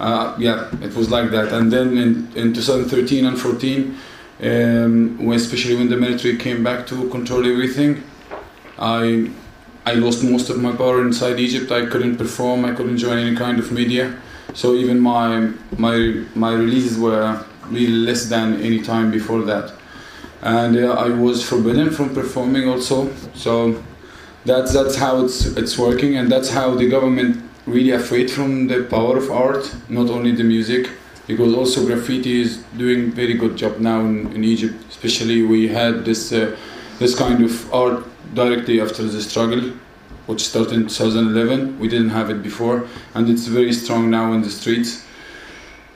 [0.00, 1.52] Uh, yeah, it was like that.
[1.52, 3.96] And then in, in 2013 and 14,
[4.40, 8.02] um, when, especially when the military came back to control everything,
[8.78, 9.30] I
[9.86, 11.70] I lost most of my power inside Egypt.
[11.70, 12.64] I couldn't perform.
[12.64, 14.16] I couldn't join any kind of media.
[14.54, 19.72] So even my my my releases were really less than any time before that,
[20.42, 23.12] and uh, I was forbidden from performing also.
[23.34, 23.82] So
[24.44, 28.84] that's that's how it's it's working, and that's how the government really afraid from the
[28.84, 30.90] power of art, not only the music,
[31.26, 34.74] because also graffiti is doing very good job now in, in Egypt.
[34.88, 36.56] Especially we had this uh,
[36.98, 39.72] this kind of art directly after the struggle,
[40.26, 41.78] which started in 2011.
[41.78, 45.04] We didn't have it before, and it's very strong now in the streets.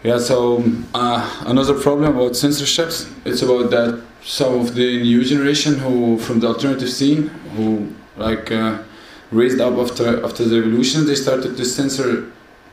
[0.05, 5.75] Yeah, so uh, another problem about censorships, it's about that some of the new generation
[5.79, 8.83] who from the alternative scene who like uh,
[9.31, 12.31] raised up after after the revolution, they started to censor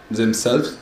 [0.09, 0.77] themselves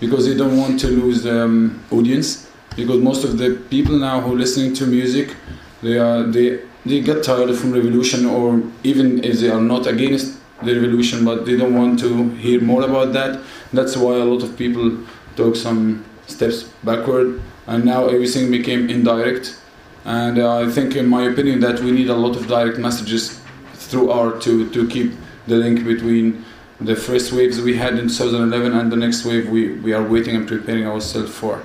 [0.00, 2.50] because they don't want to lose um, audience.
[2.76, 5.34] Because most of the people now who are listening to music,
[5.82, 10.38] they are they they get tired from revolution, or even if they are not against
[10.62, 13.40] the revolution, but they don't want to hear more about that.
[13.72, 14.98] That's why a lot of people
[15.36, 19.58] took some steps backward, and now everything became indirect.
[20.04, 23.40] And uh, I think, in my opinion, that we need a lot of direct messages
[23.86, 25.12] through art to, to keep
[25.46, 26.44] the link between
[26.80, 30.36] the first waves we had in 2011 and the next wave we, we are waiting
[30.36, 31.64] and preparing ourselves for.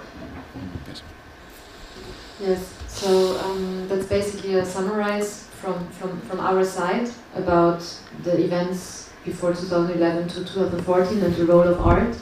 [0.88, 1.02] Yes.
[2.40, 7.82] Yes, so um, that's basically a summarize from, from, from our side about
[8.24, 12.18] the events before 2011 to 2014 and the role of art.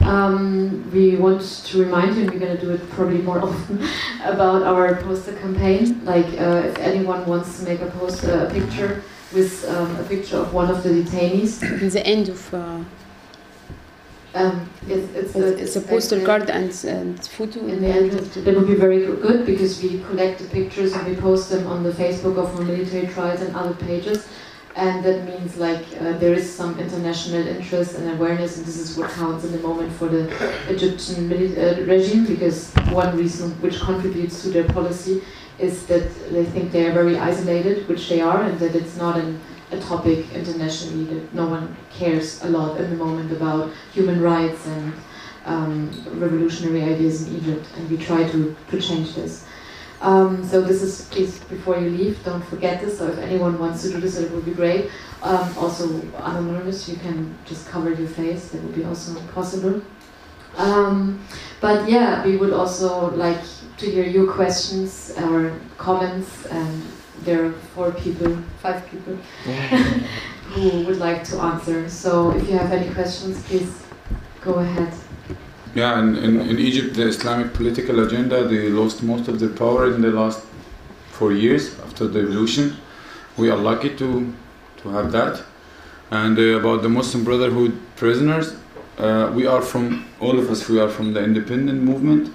[0.00, 3.82] Um, we want to remind you, and we're going to do it probably more often,
[4.22, 6.04] about our poster campaign.
[6.04, 9.02] Like, uh, if anyone wants to make a poster, a picture
[9.32, 11.62] with um, a picture of one of the detainees.
[11.82, 12.80] In the end of uh,
[14.34, 18.12] Um, it's, it's, it's a postal card and, and photo in the end.
[18.12, 21.82] That would be very good because we collect the pictures and we post them on
[21.82, 24.28] the Facebook of our military trials and other pages.
[24.76, 28.96] And that means like uh, there is some international interest and awareness, and this is
[28.96, 30.22] what counts in the moment for the
[30.68, 32.26] Egyptian uh, regime.
[32.26, 35.22] Because one reason which contributes to their policy
[35.58, 39.16] is that they think they are very isolated, which they are, and that it's not
[39.16, 39.40] an,
[39.70, 44.66] a topic internationally that no one cares a lot in the moment about human rights
[44.66, 44.92] and
[45.44, 49.44] um, revolutionary ideas in Egypt, and we try to, to change this.
[50.00, 52.98] Um, so this is, please, before you leave, don't forget this.
[52.98, 54.90] So if anyone wants to do this, it would be great.
[55.22, 58.50] Um, also, anonymous, you can just cover your face.
[58.50, 59.82] That would be also possible.
[60.56, 61.20] Um,
[61.60, 63.40] but yeah, we would also like
[63.78, 66.46] to hear your questions or comments.
[66.46, 66.82] And
[67.24, 69.16] there are four people, five people,
[70.52, 71.88] who would like to answer.
[71.88, 73.82] So if you have any questions, please
[74.40, 74.92] go ahead.
[75.74, 79.94] Yeah, and in, in Egypt, the Islamic political agenda, they lost most of their power
[79.94, 80.40] in the last
[81.10, 82.76] four years after the revolution.
[83.36, 84.34] We are lucky to,
[84.78, 85.42] to have that.
[86.10, 88.56] And uh, about the Muslim Brotherhood prisoners,
[88.96, 92.34] uh, we are from, all of us, we are from the independent movement.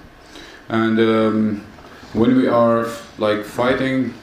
[0.68, 1.66] And um,
[2.12, 2.86] when we are
[3.18, 4.14] like fighting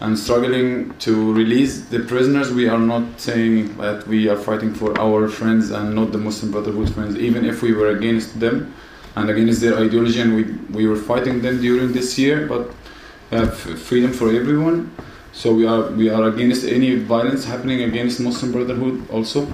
[0.00, 4.98] and struggling to release the prisoners, we are not saying that we are fighting for
[5.00, 8.74] our friends and not the Muslim Brotherhood friends, even if we were against them
[9.16, 10.42] and against their ideology and we,
[10.76, 12.70] we were fighting them during this year, but
[13.30, 14.90] uh, freedom for everyone.
[15.32, 19.48] So we are we are against any violence happening against Muslim Brotherhood also.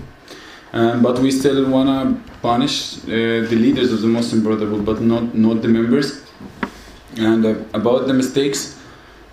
[0.73, 3.09] Um, but we still wanna punish uh,
[3.51, 6.23] the leaders of the Muslim Brotherhood, but not not the members.
[7.17, 8.79] And uh, about the mistakes,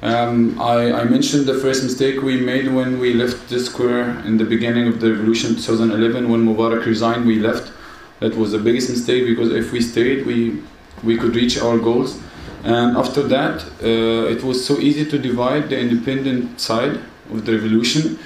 [0.02, 4.38] um, I, I mentioned the first mistake we made when we left the square in
[4.38, 7.72] the beginning of the revolution 2011 when Mubarak resigned we left.
[8.20, 10.62] That was the biggest mistake because if we stayed we
[11.04, 12.18] we could reach our goals.
[12.64, 17.00] And after that uh, it was so easy to divide the independent side
[17.32, 18.18] of the revolution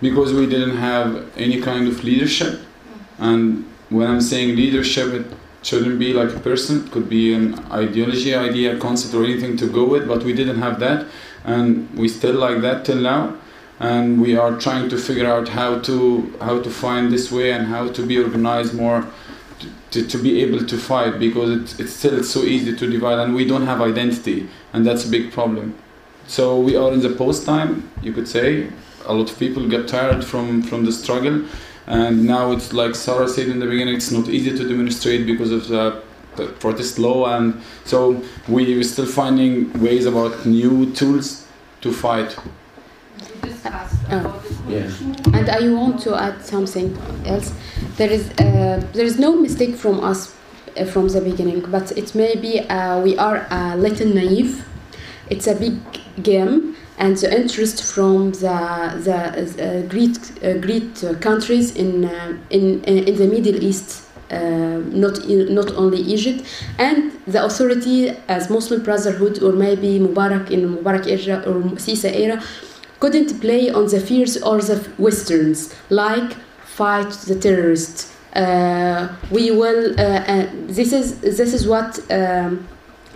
[0.00, 2.60] because we didn't have any kind of leadership.
[3.18, 5.26] And when I'm saying leadership it
[5.62, 6.84] shouldn't be like a person.
[6.84, 10.58] It could be an ideology idea concept or anything to go with but we didn't
[10.58, 11.06] have that.
[11.44, 13.36] And we still like that till now.
[13.78, 17.66] And we are trying to figure out how to how to find this way and
[17.66, 19.06] how to be organized more
[19.90, 23.46] to, to, be able to fight because it's still so easy to divide and we
[23.46, 25.74] don't have identity and that's a big problem.
[26.26, 28.68] So we are in the post time you could say
[29.06, 31.44] a lot of people get tired from from the struggle
[31.86, 35.52] and now it's like Sarah said in the beginning it's not easy to demonstrate because
[35.52, 36.02] of the,
[36.60, 41.46] protest law and so we are still finding ways about new tools
[41.80, 42.36] to fight.
[44.68, 44.90] Yeah.
[45.32, 47.52] And I want to add something else.
[47.96, 50.34] There is uh, there is no mistake from us
[50.76, 54.64] uh, from the beginning, but it may be uh, we are a little naive.
[55.30, 55.78] It's a big
[56.22, 58.56] game, and the interest from the
[59.06, 64.02] the uh, great uh, great countries in uh, in in the Middle East.
[64.28, 66.42] Uh, not not only Egypt
[66.80, 72.42] and the authority as Muslim Brotherhood or maybe Mubarak in Mubarak era or Sisi era
[72.98, 76.32] couldn't play on the fears or the westerns like
[76.64, 82.66] fight the terrorists uh, we will uh, this is this is what um,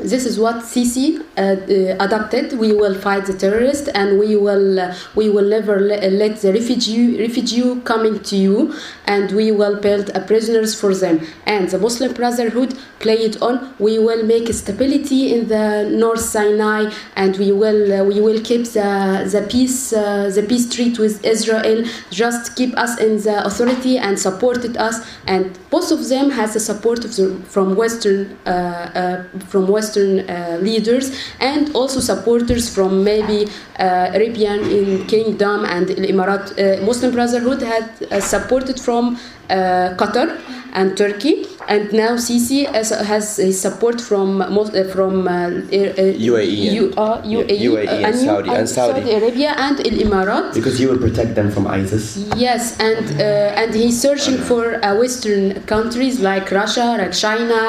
[0.03, 2.59] this is what Sisi uh, uh, adopted.
[2.59, 6.53] We will fight the terrorists, and we will uh, we will never le- let the
[6.53, 8.75] refugee refugee coming to you,
[9.07, 11.21] and we will build a prisoners for them.
[11.47, 13.75] And the Muslim Brotherhood played on.
[13.79, 19.29] We will make stability in the North Sinai, and we will we will keep the
[19.31, 21.85] the peace the peace treaty with Israel.
[22.11, 24.97] Just keep us in the authority and supported us.
[25.27, 29.90] And both of them has the support of the, from Western uh, uh, from Western
[29.97, 36.85] uh, leaders and also supporters from maybe uh, Arabian in Kingdom and the Emirat uh,
[36.85, 39.19] Muslim Brotherhood had supported from
[39.49, 40.41] Qatar
[40.73, 46.21] and Turkey, and now Sisi has, has his support from most, uh, from uh, uh,
[46.31, 49.03] UAE U, uh, Yeah, UAE, UAE uh, and Saudi- and Saudi.
[49.21, 50.53] Arabia and El Emirat.
[50.53, 52.05] Because he will protect them from ISIS.
[52.37, 55.45] Yes, and uh, and he's searching for uh, Western
[55.75, 57.61] countries like Russia, like China,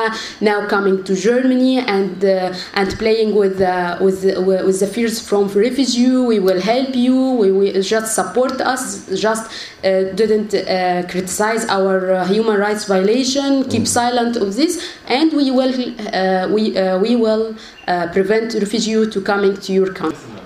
[0.42, 5.44] now coming to Germany and uh, and playing with uh, with with the fears from
[5.68, 6.16] refugee.
[6.34, 7.18] We will help you.
[7.44, 8.82] We will just support us.
[9.28, 9.44] Just
[9.84, 13.64] uh, didn't uh, criticize our uh, human rights violation.
[13.70, 14.74] Keep silent of this,
[15.08, 15.74] and we will
[16.14, 17.56] uh, we uh, we will
[17.88, 20.41] uh, prevent refugee to coming to your country.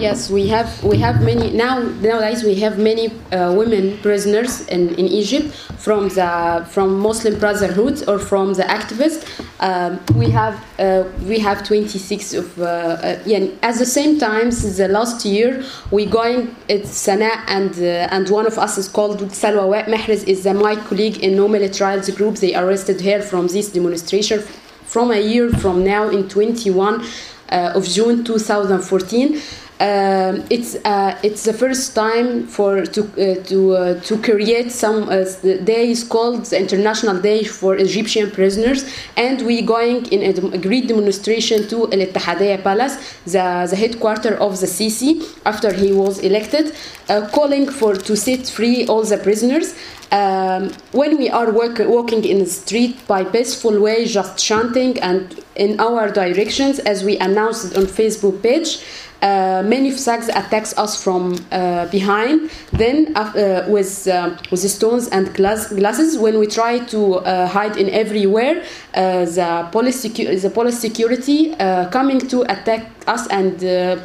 [0.00, 4.94] Yes, we have we have many now nowadays we have many uh, women prisoners in,
[4.94, 9.26] in Egypt from the from Muslim Brotherhood or from the activists.
[9.58, 13.48] Um, we have uh, we have 26 of uh, uh, yeah.
[13.62, 18.28] At the same time, since the last year, we going it's Sana and uh, and
[18.30, 22.36] one of us is called Salwa Mehrez is uh, my colleague in No Trials Group.
[22.36, 24.42] They arrested her from this demonstration
[24.88, 27.04] from a year from now in 21
[27.50, 29.40] uh, of June 2014.
[29.80, 35.04] Um, it's uh, it's the first time for to uh, to uh, to create some
[35.04, 38.84] uh, the day is called the International Day for Egyptian Prisoners,
[39.16, 40.20] and we going in
[40.54, 45.92] a, great demonstration to Al Ittihadiyya Palace, the the headquarter of the Sisi after he
[45.92, 46.74] was elected,
[47.08, 49.76] uh, calling for to set free all the prisoners.
[50.10, 55.44] Um, when we are work, walking in the street by peaceful way, just chanting and
[55.54, 58.82] in our directions, as we announced on Facebook page,
[59.20, 62.50] uh, many thugs attacks us from uh, behind.
[62.72, 67.76] Then uh, with uh, with stones and glass, glasses, when we try to uh, hide
[67.76, 68.62] in everywhere,
[68.94, 74.00] uh, the police the police security uh, coming to attack us and.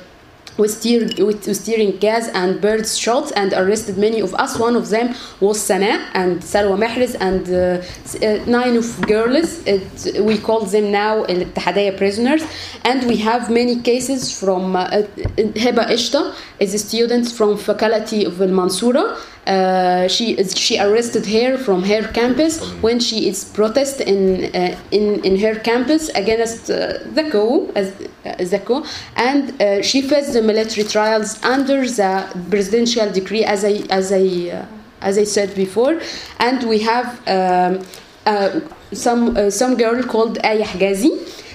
[0.57, 4.59] With, tear, with, with tearing gas and birds shots and arrested many of us.
[4.59, 7.81] One of them was Sana and Salwa Mehrez and uh,
[8.25, 9.65] uh, nine of girls.
[9.65, 12.43] It, we call them now Al Ittihadiyya prisoners.
[12.83, 15.01] And we have many cases from uh, uh,
[15.35, 19.17] Heba Ishta is a student from faculty of Al Mansura.
[19.45, 25.23] Uh, she she arrested her from her campus when she is protest in uh, in
[25.25, 27.91] in her campus against uh, the coup as
[28.25, 28.85] uh, the coup.
[29.15, 32.11] And uh, she faced the military trials under the
[32.49, 34.65] presidential decree as I as I uh,
[35.01, 35.99] as I said before.
[36.39, 37.85] And we have um,
[38.25, 38.61] uh,
[38.93, 41.11] some uh, some girl called Aya Hijazi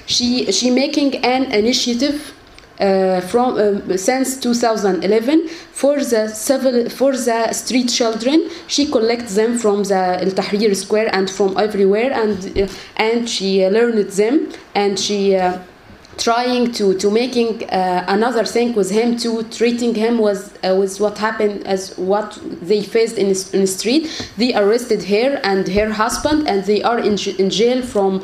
[0.08, 2.32] she she making an initiative
[2.80, 9.58] uh, from um, since 2011 for the civil for the street children she collects them
[9.58, 14.50] from the Al Tahrir Square and from everywhere and uh, and she uh, learned them
[14.74, 15.58] and she uh,
[16.18, 21.00] trying to to making uh, another thing with him to treating him was uh, with
[21.00, 24.04] what happened as what they faced in, in the street.
[24.36, 28.22] They arrested her and her husband and they are in, in jail from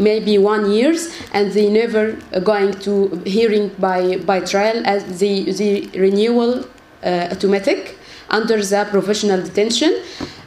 [0.00, 5.52] maybe one years and they never uh, going to hearing by by trial as the
[5.52, 6.64] the renewal
[7.04, 7.98] uh, automatic
[8.30, 9.92] under the professional detention.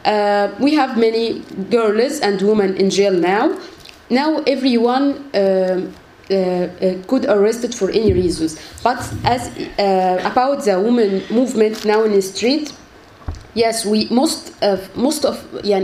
[0.06, 1.39] Uh, we have many
[1.70, 3.58] girls and women in jail now.
[4.10, 5.93] Now everyone um,
[6.30, 8.60] uh, uh, could arrested for any reasons.
[8.82, 9.41] But as
[9.78, 12.74] uh, about the women movement now in the street
[13.54, 15.84] yes we most of most of yeah,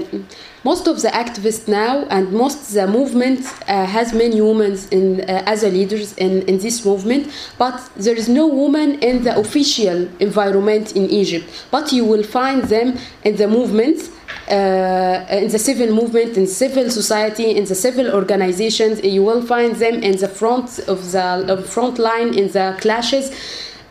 [0.64, 5.44] most of the activists now and most the movement uh, has many women in uh,
[5.46, 10.08] as a leaders in, in this movement but there is no woman in the official
[10.20, 14.10] environment in egypt but you will find them in the movement
[14.50, 19.04] uh, in the civil movement, in civil society, in the civil organizations.
[19.04, 23.32] You will find them in the front of the front line in the clashes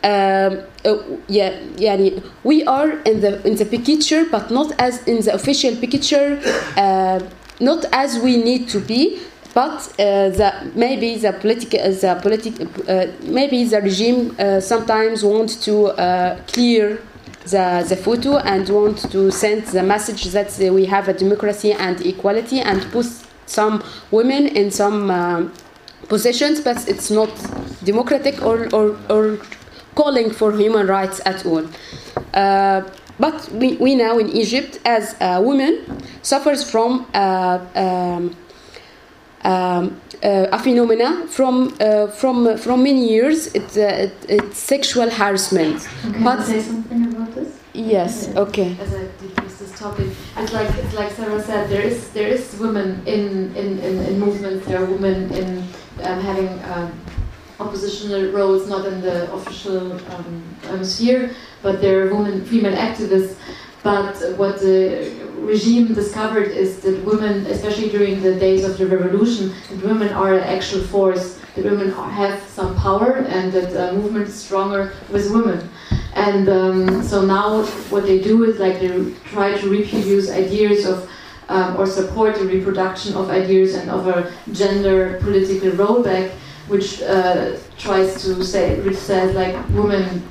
[0.04, 0.98] Um, uh,
[1.30, 5.76] yeah, يعني we are in the in the picture, but not as in the official
[5.78, 6.42] picture,
[6.76, 7.22] uh,
[7.62, 9.20] not as we need to be.
[9.54, 12.54] But uh, the, maybe the political, the politic,
[12.90, 17.00] uh, maybe the regime uh, sometimes want to uh, clear
[17.46, 22.04] the, the photo and want to send the message that we have a democracy and
[22.06, 23.08] equality and push
[23.46, 25.54] some women in some um,
[26.08, 27.30] positions, but it's not
[27.84, 29.38] democratic or, or, or
[29.95, 31.65] calling for human rights at all.
[32.35, 32.83] Uh,
[33.19, 35.85] but we, we now in Egypt, as a woman,
[36.23, 38.37] suffers from uh, um,
[39.43, 43.47] um, uh, a phenomena from uh, from from many years.
[43.55, 45.89] It's uh, it, it's sexual harassment.
[46.03, 47.59] Can But- I say something about this?
[47.75, 48.35] Yes.
[48.35, 48.77] Okay.
[48.81, 51.69] As I diffuse this topic, it's like it's like Sarah said.
[51.71, 54.67] There is there is women in in, in, in movements.
[54.67, 55.59] There are women in
[56.03, 56.93] um, having um,
[57.61, 63.37] oppositional roles, not in the official um, um, sphere, but there are women, female activists.
[63.83, 69.53] But what the regime discovered is that women, especially during the days of the revolution,
[69.71, 71.39] that women are an actual force.
[71.55, 75.69] That women have some power, and that the movement is stronger with women.
[76.15, 81.09] And um, so now what they do is like they try to reproduce ideas of
[81.49, 86.31] um, or support the reproduction of ideas and of a gender political rollback,
[86.69, 90.23] which uh, tries to say, which says like women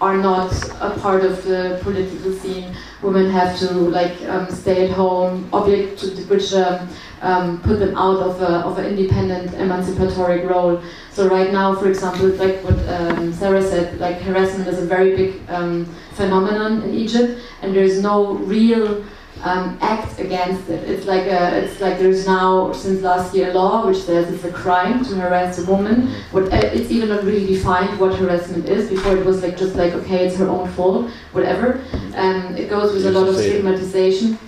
[0.00, 2.74] are not a part of the political scene.
[3.02, 6.88] Women have to like um, stay at home, object to which um,
[7.20, 10.82] um, put them out of a, of an independent emancipatory role.
[11.12, 15.14] So right now, for example, like what um, Sarah said, like harassment is a very
[15.16, 19.04] big um, phenomenon in Egypt, and there is no real
[19.42, 20.88] um, act against it.
[20.88, 24.44] It's like a, it's like there's now since last year a law which says it's
[24.44, 26.08] a crime to harass a woman.
[26.30, 28.88] What uh, it's even not really defined what harassment is.
[28.88, 31.84] Before it was like just like okay, it's her own fault, whatever.
[32.14, 34.38] Um, it goes with a lot of stigmatization.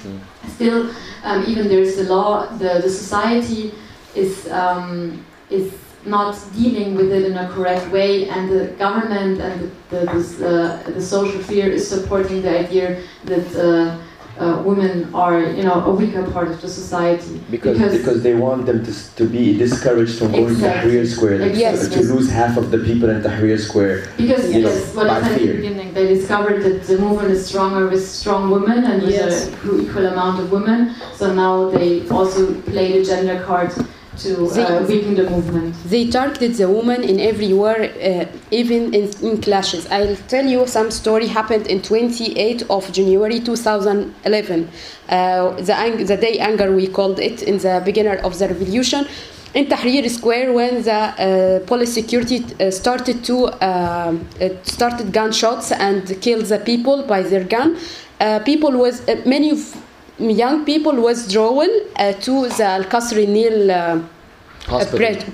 [0.49, 0.91] Still,
[1.25, 2.47] um, even there's the law.
[2.47, 3.75] The the society
[4.15, 5.75] is um, is
[6.07, 10.41] not dealing with it in a correct way, and the government and the the, this,
[10.41, 13.57] uh, the social sphere is supporting the idea that.
[13.57, 13.99] Uh,
[14.39, 18.35] uh, women are, you know, a weaker part of the society Because, Because- because they
[18.35, 20.91] want them to, to be discouraged from going Exactly.
[20.93, 22.09] to Tahrir Square, like, Yes, to yes.
[22.11, 24.09] lose half of the people in Tahrir Square.
[24.17, 26.99] Because You know, yes, what by I said at the beginning, they discovered that the
[26.99, 29.47] movement is stronger with strong women and with Yes.
[29.47, 30.91] a equal- equal amount of women.
[31.17, 33.71] So now they also play the gender card
[34.19, 35.75] to uh, They- weaken the movement.
[35.87, 39.87] They targeted the woman in everywhere, uh, even in, in clashes.
[39.91, 44.69] I'll tell you some story happened in 28 of January 2011.
[45.09, 49.07] Uh, the, the day anger we called it in the beginning of the revolution.
[49.55, 54.13] In Tahrir Square, when the uh, police security uh, started to uh,
[54.65, 57.77] started gunshots and killed the people by their gun,
[58.21, 59.61] uh, people was uh, many of
[60.19, 64.01] young people was drawn uh, to the Al Qasr Nil uh,
[64.67, 64.99] Hospital.
[64.99, 65.25] bridge,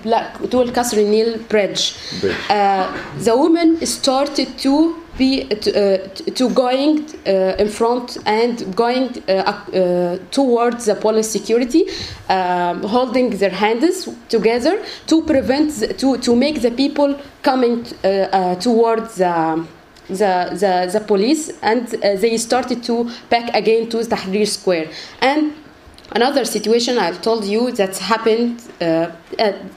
[0.51, 1.95] to Qasr Nil bridge.
[2.21, 2.37] Bridge.
[2.49, 6.09] Uh, the women started to be to, uh,
[6.39, 11.83] to going uh, in front and going uh, uh, towards the police security,
[12.29, 17.11] um, holding their hands together to prevent the, to to make the people
[17.43, 19.67] coming uh, uh, towards the.
[20.11, 24.91] The, the, the police and uh, they started to back again to Tahrir Square
[25.21, 25.55] and
[26.13, 29.13] Another situation I've told you that happened, uh, uh,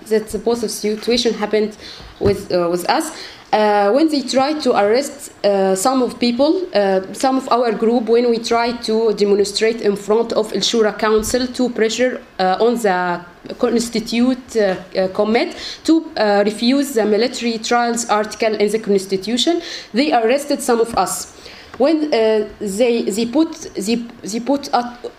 [0.08, 1.78] that both of situation happened
[2.20, 3.12] with uh, with us.
[3.54, 8.10] Uh, when they tried to arrest uh, some of people, uh, some of our group,
[8.10, 12.74] when we tried to demonstrate in front of El Shura Council to pressure uh, on
[12.82, 13.24] the
[13.60, 16.04] Constitute uh, uh, Commit to
[16.44, 19.62] refuse the military trials article in the Constitution,
[19.94, 21.43] they arrested some of us
[21.78, 24.70] when uh, they they put they, they put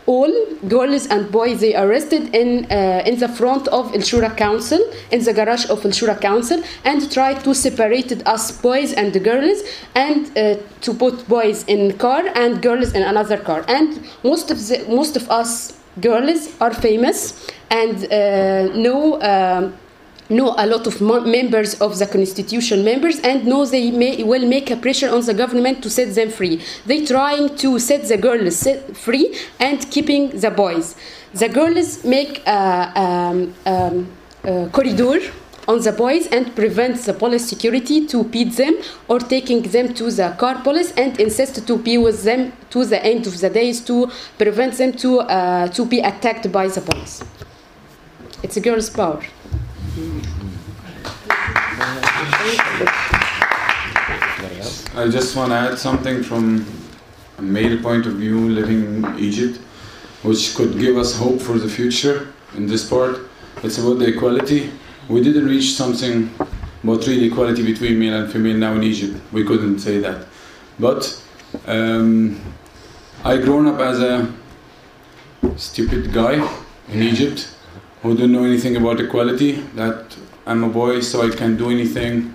[0.06, 0.32] all
[0.68, 4.78] girls and boys they arrested in uh, in the front of El Shura Council
[5.10, 9.62] in the garage of El Shura Council and tried to separate us boys and girls
[9.94, 13.64] and uh, to put boys in car and girls in another car.
[13.66, 19.74] And most of the most of us girls are famous and uh, know um,
[20.30, 24.70] know a lot of members of the constitution members and know they may will make
[24.70, 26.62] a pressure on the government to set them free.
[26.86, 30.96] They trying to set the girls free and keeping the boys.
[31.34, 34.12] The girls make a, um, um,
[34.44, 35.20] a corridor
[35.66, 38.76] on the boys and prevent the police security to beat them
[39.08, 43.02] or taking them to the car police and insist to be with them to the
[43.04, 47.22] end of the days to prevent them to uh, to be attacked by the police.
[48.42, 49.22] It's a girl's power
[54.96, 56.66] I just want to add something from
[57.38, 59.60] a male point of view living in Egypt,
[60.22, 63.20] which could give us hope for the future in this part.
[63.62, 64.72] It's about the equality.
[65.08, 66.28] We didn't reach something
[66.82, 69.20] about real equality between male and female now in Egypt.
[69.30, 70.26] We couldn't say that.
[70.80, 71.22] But
[71.66, 72.40] um,
[73.22, 74.34] I grown up as a
[75.56, 76.44] stupid guy
[76.88, 77.54] in Egypt
[78.04, 79.52] who don't know anything about equality.
[79.80, 80.14] That
[80.46, 82.34] I'm a boy, so I can do anything.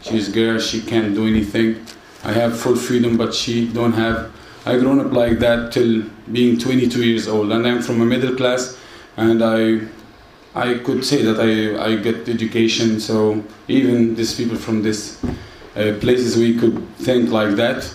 [0.00, 1.84] She's a girl, she can't do anything.
[2.24, 4.32] I have full freedom, but she don't have.
[4.64, 8.34] I grown up like that till being 22 years old, and I'm from a middle
[8.34, 8.78] class,
[9.18, 9.80] and I,
[10.54, 12.98] I could say that I, I get education.
[12.98, 15.22] So even these people from this
[15.76, 17.94] uh, places we could think like that,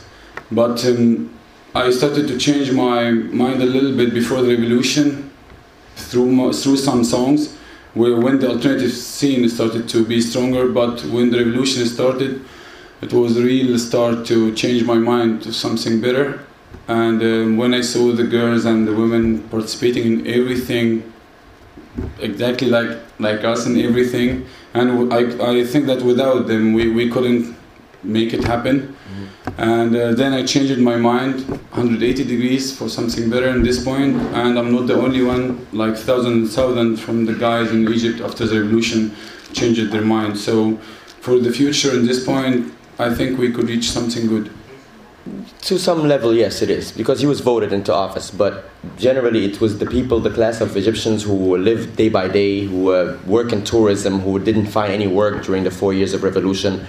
[0.52, 1.34] but um,
[1.74, 5.25] I started to change my mind a little bit before the revolution
[5.96, 7.56] through through some songs.
[7.94, 12.44] When the alternative scene started to be stronger, but when the revolution started,
[13.02, 16.46] it was a real start to change my mind to something better.
[16.88, 21.14] And um, when I saw the girls and the women participating in everything,
[22.20, 25.20] exactly like like us in everything, and I,
[25.62, 27.56] I think that without them we, we couldn't
[28.04, 28.96] make it happen.
[29.58, 34.16] And uh, then I changed my mind 180 degrees for something better in this point,
[34.34, 35.66] and I'm not the only one.
[35.72, 39.16] Like thousands, thousands from the guys in Egypt after the revolution
[39.54, 40.38] changed their mind.
[40.38, 40.78] So
[41.22, 44.52] for the future, in this point, I think we could reach something good.
[45.62, 48.30] To some level, yes, it is because he was voted into office.
[48.30, 48.66] But
[48.98, 52.92] generally, it was the people, the class of Egyptians who lived day by day, who
[52.92, 56.86] uh, work in tourism, who didn't find any work during the four years of revolution,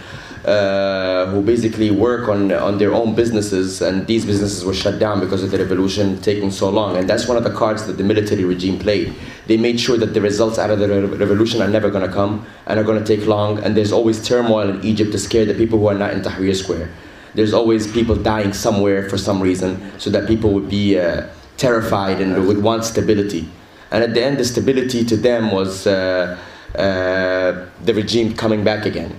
[0.47, 5.21] uh, who basically work on on their own businesses, and these businesses were shut down
[5.21, 6.97] because of the revolution taking so long.
[6.97, 9.13] And that's one of the cards that the military regime played.
[9.49, 12.13] They made sure that the results out of the re- revolution are never going to
[12.13, 13.59] come and are going to take long.
[13.63, 16.55] And there's always turmoil in Egypt to scare the people who are not in Tahrir
[16.55, 16.91] Square
[17.37, 21.27] there's always people dying somewhere for some reason, so that people would be uh,
[21.59, 23.49] terrified and would want stability.
[23.91, 26.37] And at the end, the stability to them was uh,
[26.75, 29.15] uh, the regime coming back again.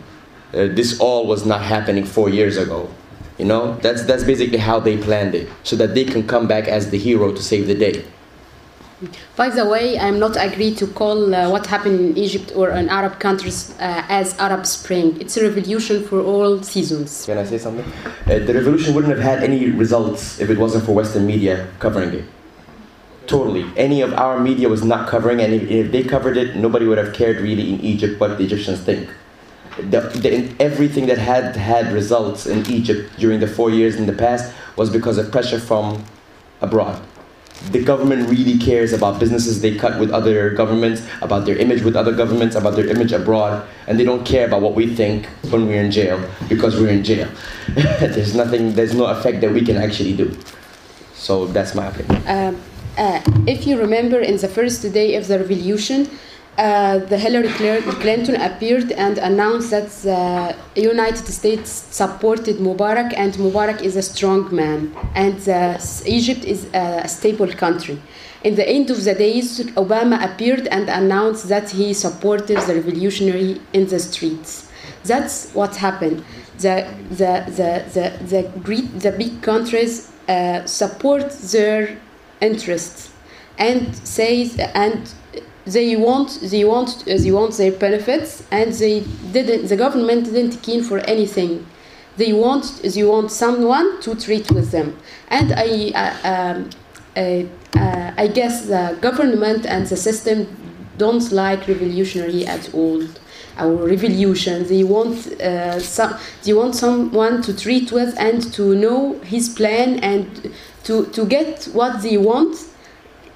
[0.54, 2.90] Uh, this all was not happening four years ago.
[3.38, 6.68] You know, that's that's basically how they planned it, so that they can come back
[6.68, 8.04] as the hero to save the day.
[9.36, 12.90] By the way, I'm not agree to call uh, what happened in Egypt or in
[12.90, 15.22] Arab countries uh, as Arab Spring.
[15.22, 17.26] It's a revolution for all seasons.
[17.26, 17.86] Can I say something?
[18.26, 22.12] Uh, the revolution wouldn't have had any results if it wasn't for Western media covering
[22.12, 22.26] it.
[23.28, 23.70] Totally.
[23.76, 26.98] Any of our media was not covering, and if, if they covered it, nobody would
[26.98, 29.10] have cared really in Egypt what the Egyptians think.
[29.78, 34.14] The, the, everything that had had results in Egypt during the four years in the
[34.14, 36.04] past was because of pressure from
[36.62, 37.02] abroad.
[37.72, 41.96] The government really cares about businesses they cut with other governments, about their image with
[41.96, 45.68] other governments, about their image abroad, and they don't care about what we think when
[45.68, 47.28] we're in jail because we're in jail.
[47.68, 50.38] there's nothing, there's no effect that we can actually do.
[51.16, 52.24] So that's my opinion.
[52.28, 52.62] Um,
[52.98, 56.10] uh, if you remember, in the first day of the revolution,
[56.58, 59.90] uh, the Hillary Clinton appeared and announced that
[60.74, 66.66] the United States supported Mubarak and Mubarak is a strong man and uh, Egypt is
[66.74, 68.02] a stable country.
[68.44, 73.62] In the end of the days, Obama appeared and announced that he supported the revolutionary
[73.74, 74.72] in the streets.
[75.04, 76.24] That's what happened.
[76.58, 82.00] The, the, the, the, the, great, the big countries uh, support their
[82.42, 83.12] interests
[83.60, 85.14] and says and
[85.68, 89.02] they want they want they want their benefits and they
[89.34, 91.66] didn't the government didn't keen for anything.
[92.16, 94.98] They want they want someone to treat with them.
[95.30, 96.70] And i uh, um,
[97.16, 97.44] uh,
[97.78, 100.48] uh, i guess the government and the system
[100.98, 103.04] don't like revolutionary at all.
[103.58, 109.20] Our revolution they want uh, some they want someone to treat with and to know
[109.20, 110.54] his plan and
[110.86, 112.56] to to get what they want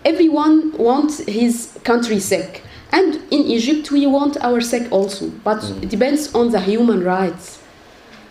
[0.06, 5.30] everyone wants his country sick and in egypt we want our sick also.
[5.43, 5.84] But mm.
[5.84, 7.60] it depends on the human rights.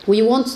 [0.06, 0.48] We want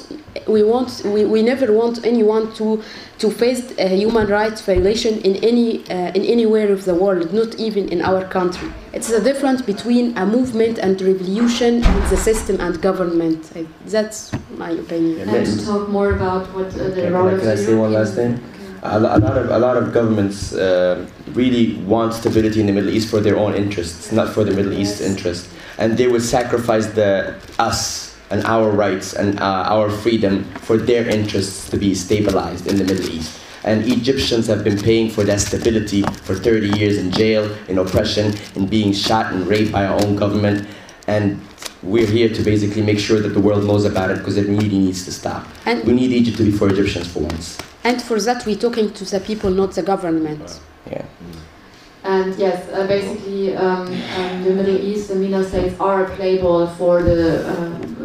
[0.49, 2.83] we want we, we never want anyone to
[3.19, 7.55] to face a human rights violation in any uh, in anywhere of the world not
[7.57, 8.71] even in our country.
[8.93, 13.53] It's the difference between a movement and revolution and the system and government.
[13.55, 15.29] I, that's my opinion.
[15.29, 17.57] And to talk more about what uh, the can, role can I, of can I
[17.57, 18.41] say one last thing
[18.85, 23.09] a, lot of a lot of governments uh, really want stability in the Middle East
[23.09, 27.35] for their own interests, not for the Middle East interest, and they would sacrifice the
[27.59, 32.76] us and our rights and uh, our freedom for their interests to be stabilized in
[32.76, 33.41] the Middle East.
[33.64, 38.35] And Egyptians have been paying for that stability for 30 years in jail, in oppression,
[38.55, 40.68] in being shot and raped by our own government.
[41.07, 41.41] And
[41.82, 44.68] we're here to basically make sure that the world knows about it because it really
[44.68, 45.47] needs to stop.
[45.64, 47.59] And we need Egypt to be for Egyptians for once.
[47.85, 50.61] And for that, we're talking to the people, not the government.
[50.91, 51.05] Yeah.
[52.03, 53.87] And yes, uh, basically, um,
[54.18, 57.53] um, the Middle East, the MENA states are playable for the uh,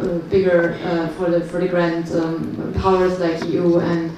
[0.00, 4.16] uh, bigger, uh, for the for the grand um, powers like EU and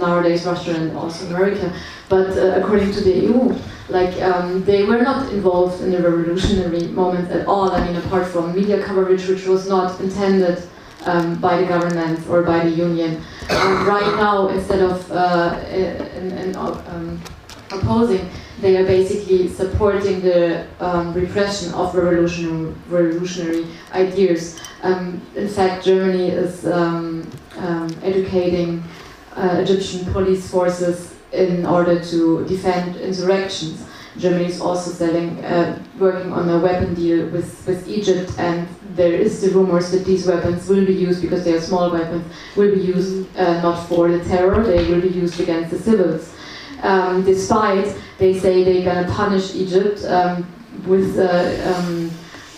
[0.00, 1.72] nowadays Russia and also America.
[2.08, 3.54] But uh, according to the EU,
[3.88, 7.70] like um, they were not involved in the revolutionary moment at all.
[7.70, 10.60] I mean, apart from media coverage, which was not intended
[11.06, 13.22] um, by the government or by the union.
[13.50, 17.20] Um, right now, instead of uh, in, in, um,
[17.70, 18.28] opposing,
[18.60, 24.60] they are basically supporting the um, repression of revolutionary, revolutionary ideas.
[24.82, 27.30] Um, in fact, Germany is um,
[28.02, 28.82] educating
[29.36, 33.86] uh, Egyptian police forces in order to defend insurrections.
[34.18, 39.12] Germany is also selling, uh, working on a weapon deal with, with Egypt, and there
[39.12, 42.24] is the rumors that these weapons will be used because they are small weapons,
[42.56, 46.34] will be used uh, not for the terror, they will be used against the civils.
[46.82, 50.46] Um, despite they say they're going to punish Egypt um,
[50.86, 52.10] with uh, um,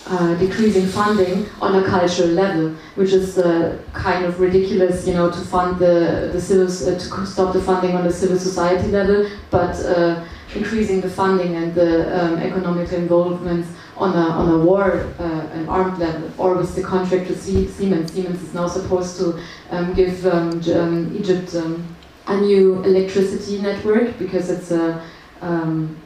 [0.06, 5.30] uh, decreasing funding on a cultural level, which is uh, kind of ridiculous, you know,
[5.30, 9.28] to fund the the civil uh, to stop the funding on the civil society level,
[9.50, 10.24] but uh,
[10.54, 15.68] increasing the funding and the um, economic involvement on a on a war uh, an
[15.68, 18.12] armed level, or with the contract with Siemens.
[18.12, 19.38] Siemens is now supposed to
[19.70, 21.84] um, give um, um Egypt um,
[22.26, 25.02] a new electricity network because it's a
[25.40, 25.96] um,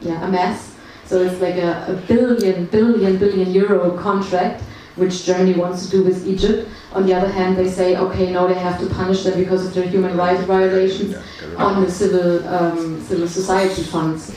[0.00, 0.70] yeah a mess
[1.10, 4.62] so it's like a, a billion, billion, billion euro contract
[4.94, 6.68] which Germany wants to do with Egypt.
[6.92, 9.74] On the other hand, they say, okay, no, they have to punish them because of
[9.74, 11.16] their human rights violations
[11.56, 14.34] on the civil um, civil society funds.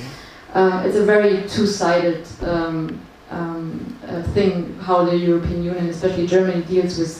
[0.53, 3.01] Uh, it's a very two-sided um,
[3.31, 7.15] um, uh, thing how the European Union, especially Germany, deals with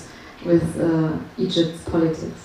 [0.46, 2.43] with uh, Egypt's politics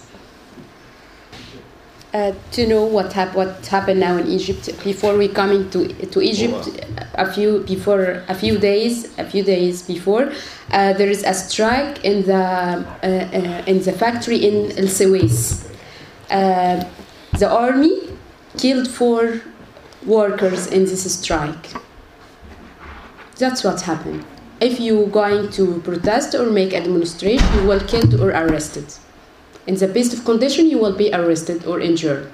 [2.15, 6.21] uh, to know what hap- what happened now in Egypt before we coming to to
[6.23, 6.69] Egypt
[7.15, 10.33] a few before a few days a few days before
[10.73, 15.69] uh, there is a strike in the uh, uh in the factory in El Suez.
[16.31, 16.85] Uh,
[17.39, 18.01] the army
[18.57, 19.41] killed four
[20.07, 21.75] workers in this strike.
[23.37, 24.25] That's what happened.
[24.61, 28.93] If you going to protest or make a demonstration, you will killed or arrested.
[29.69, 32.31] In the best of condition, you will be arrested or injured,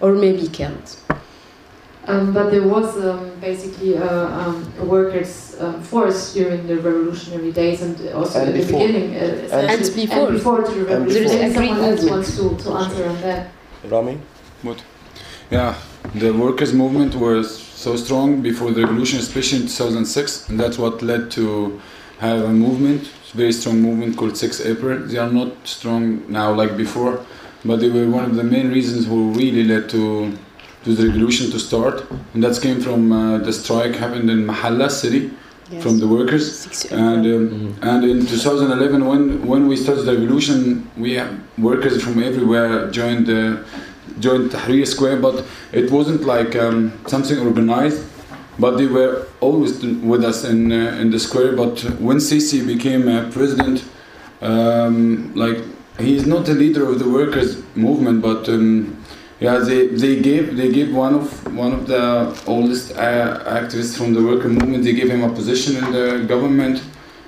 [0.00, 0.96] or maybe killed.
[2.06, 7.52] Um, but there was um, basically a, um, a workers' um, force during the revolutionary
[7.52, 8.80] days and also and at before.
[8.80, 9.14] the beginning.
[9.14, 10.28] Uh, and, and before.
[10.28, 11.26] And before the revolution.
[11.26, 12.10] There is a someone else movement.
[12.10, 13.52] wants to, to answer on that.
[13.84, 14.18] Ramy?
[14.62, 14.82] What?
[15.50, 15.74] Yeah,
[16.14, 21.02] the workers' movement was so strong before the revolution, especially in 2006, and that's what
[21.02, 21.78] led to
[22.18, 24.98] have a movement very strong movement called 6 April.
[25.00, 27.24] They are not strong now like before,
[27.64, 30.36] but they were one of the main reasons who really led to
[30.84, 32.04] to the revolution to start.
[32.34, 35.30] And that came from uh, the strike happened in Mahalla city
[35.70, 35.82] yes.
[35.82, 36.84] from the workers.
[36.92, 37.88] And um, mm-hmm.
[37.90, 43.26] and in 2011, when when we started the revolution, we had workers from everywhere joined
[43.26, 43.64] the
[44.20, 48.02] joined Tahrir Square, but it wasn't like um, something organized
[48.58, 51.56] but they were always with us in uh, in the square.
[51.56, 53.84] But when Sisi became uh, president,
[54.40, 55.58] um, like
[55.98, 58.96] he's not the leader of the workers' movement, but um,
[59.40, 64.14] yeah, they, they gave they gave one of one of the oldest uh, activists from
[64.14, 64.84] the worker movement.
[64.84, 66.82] They gave him a position in the government,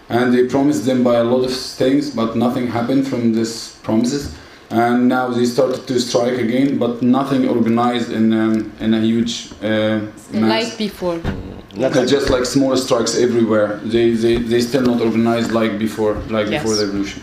[0.09, 4.35] and they promised them by a lot of things, but nothing happened from these promises
[4.71, 9.53] and now they started to strike again, but nothing organized in um, in a huge
[9.63, 10.01] uh,
[10.33, 11.21] like before.
[11.77, 13.77] Not like just like small strikes everywhere.
[13.85, 16.63] They they they still not organized like before, like yes.
[16.63, 17.23] before the revolution.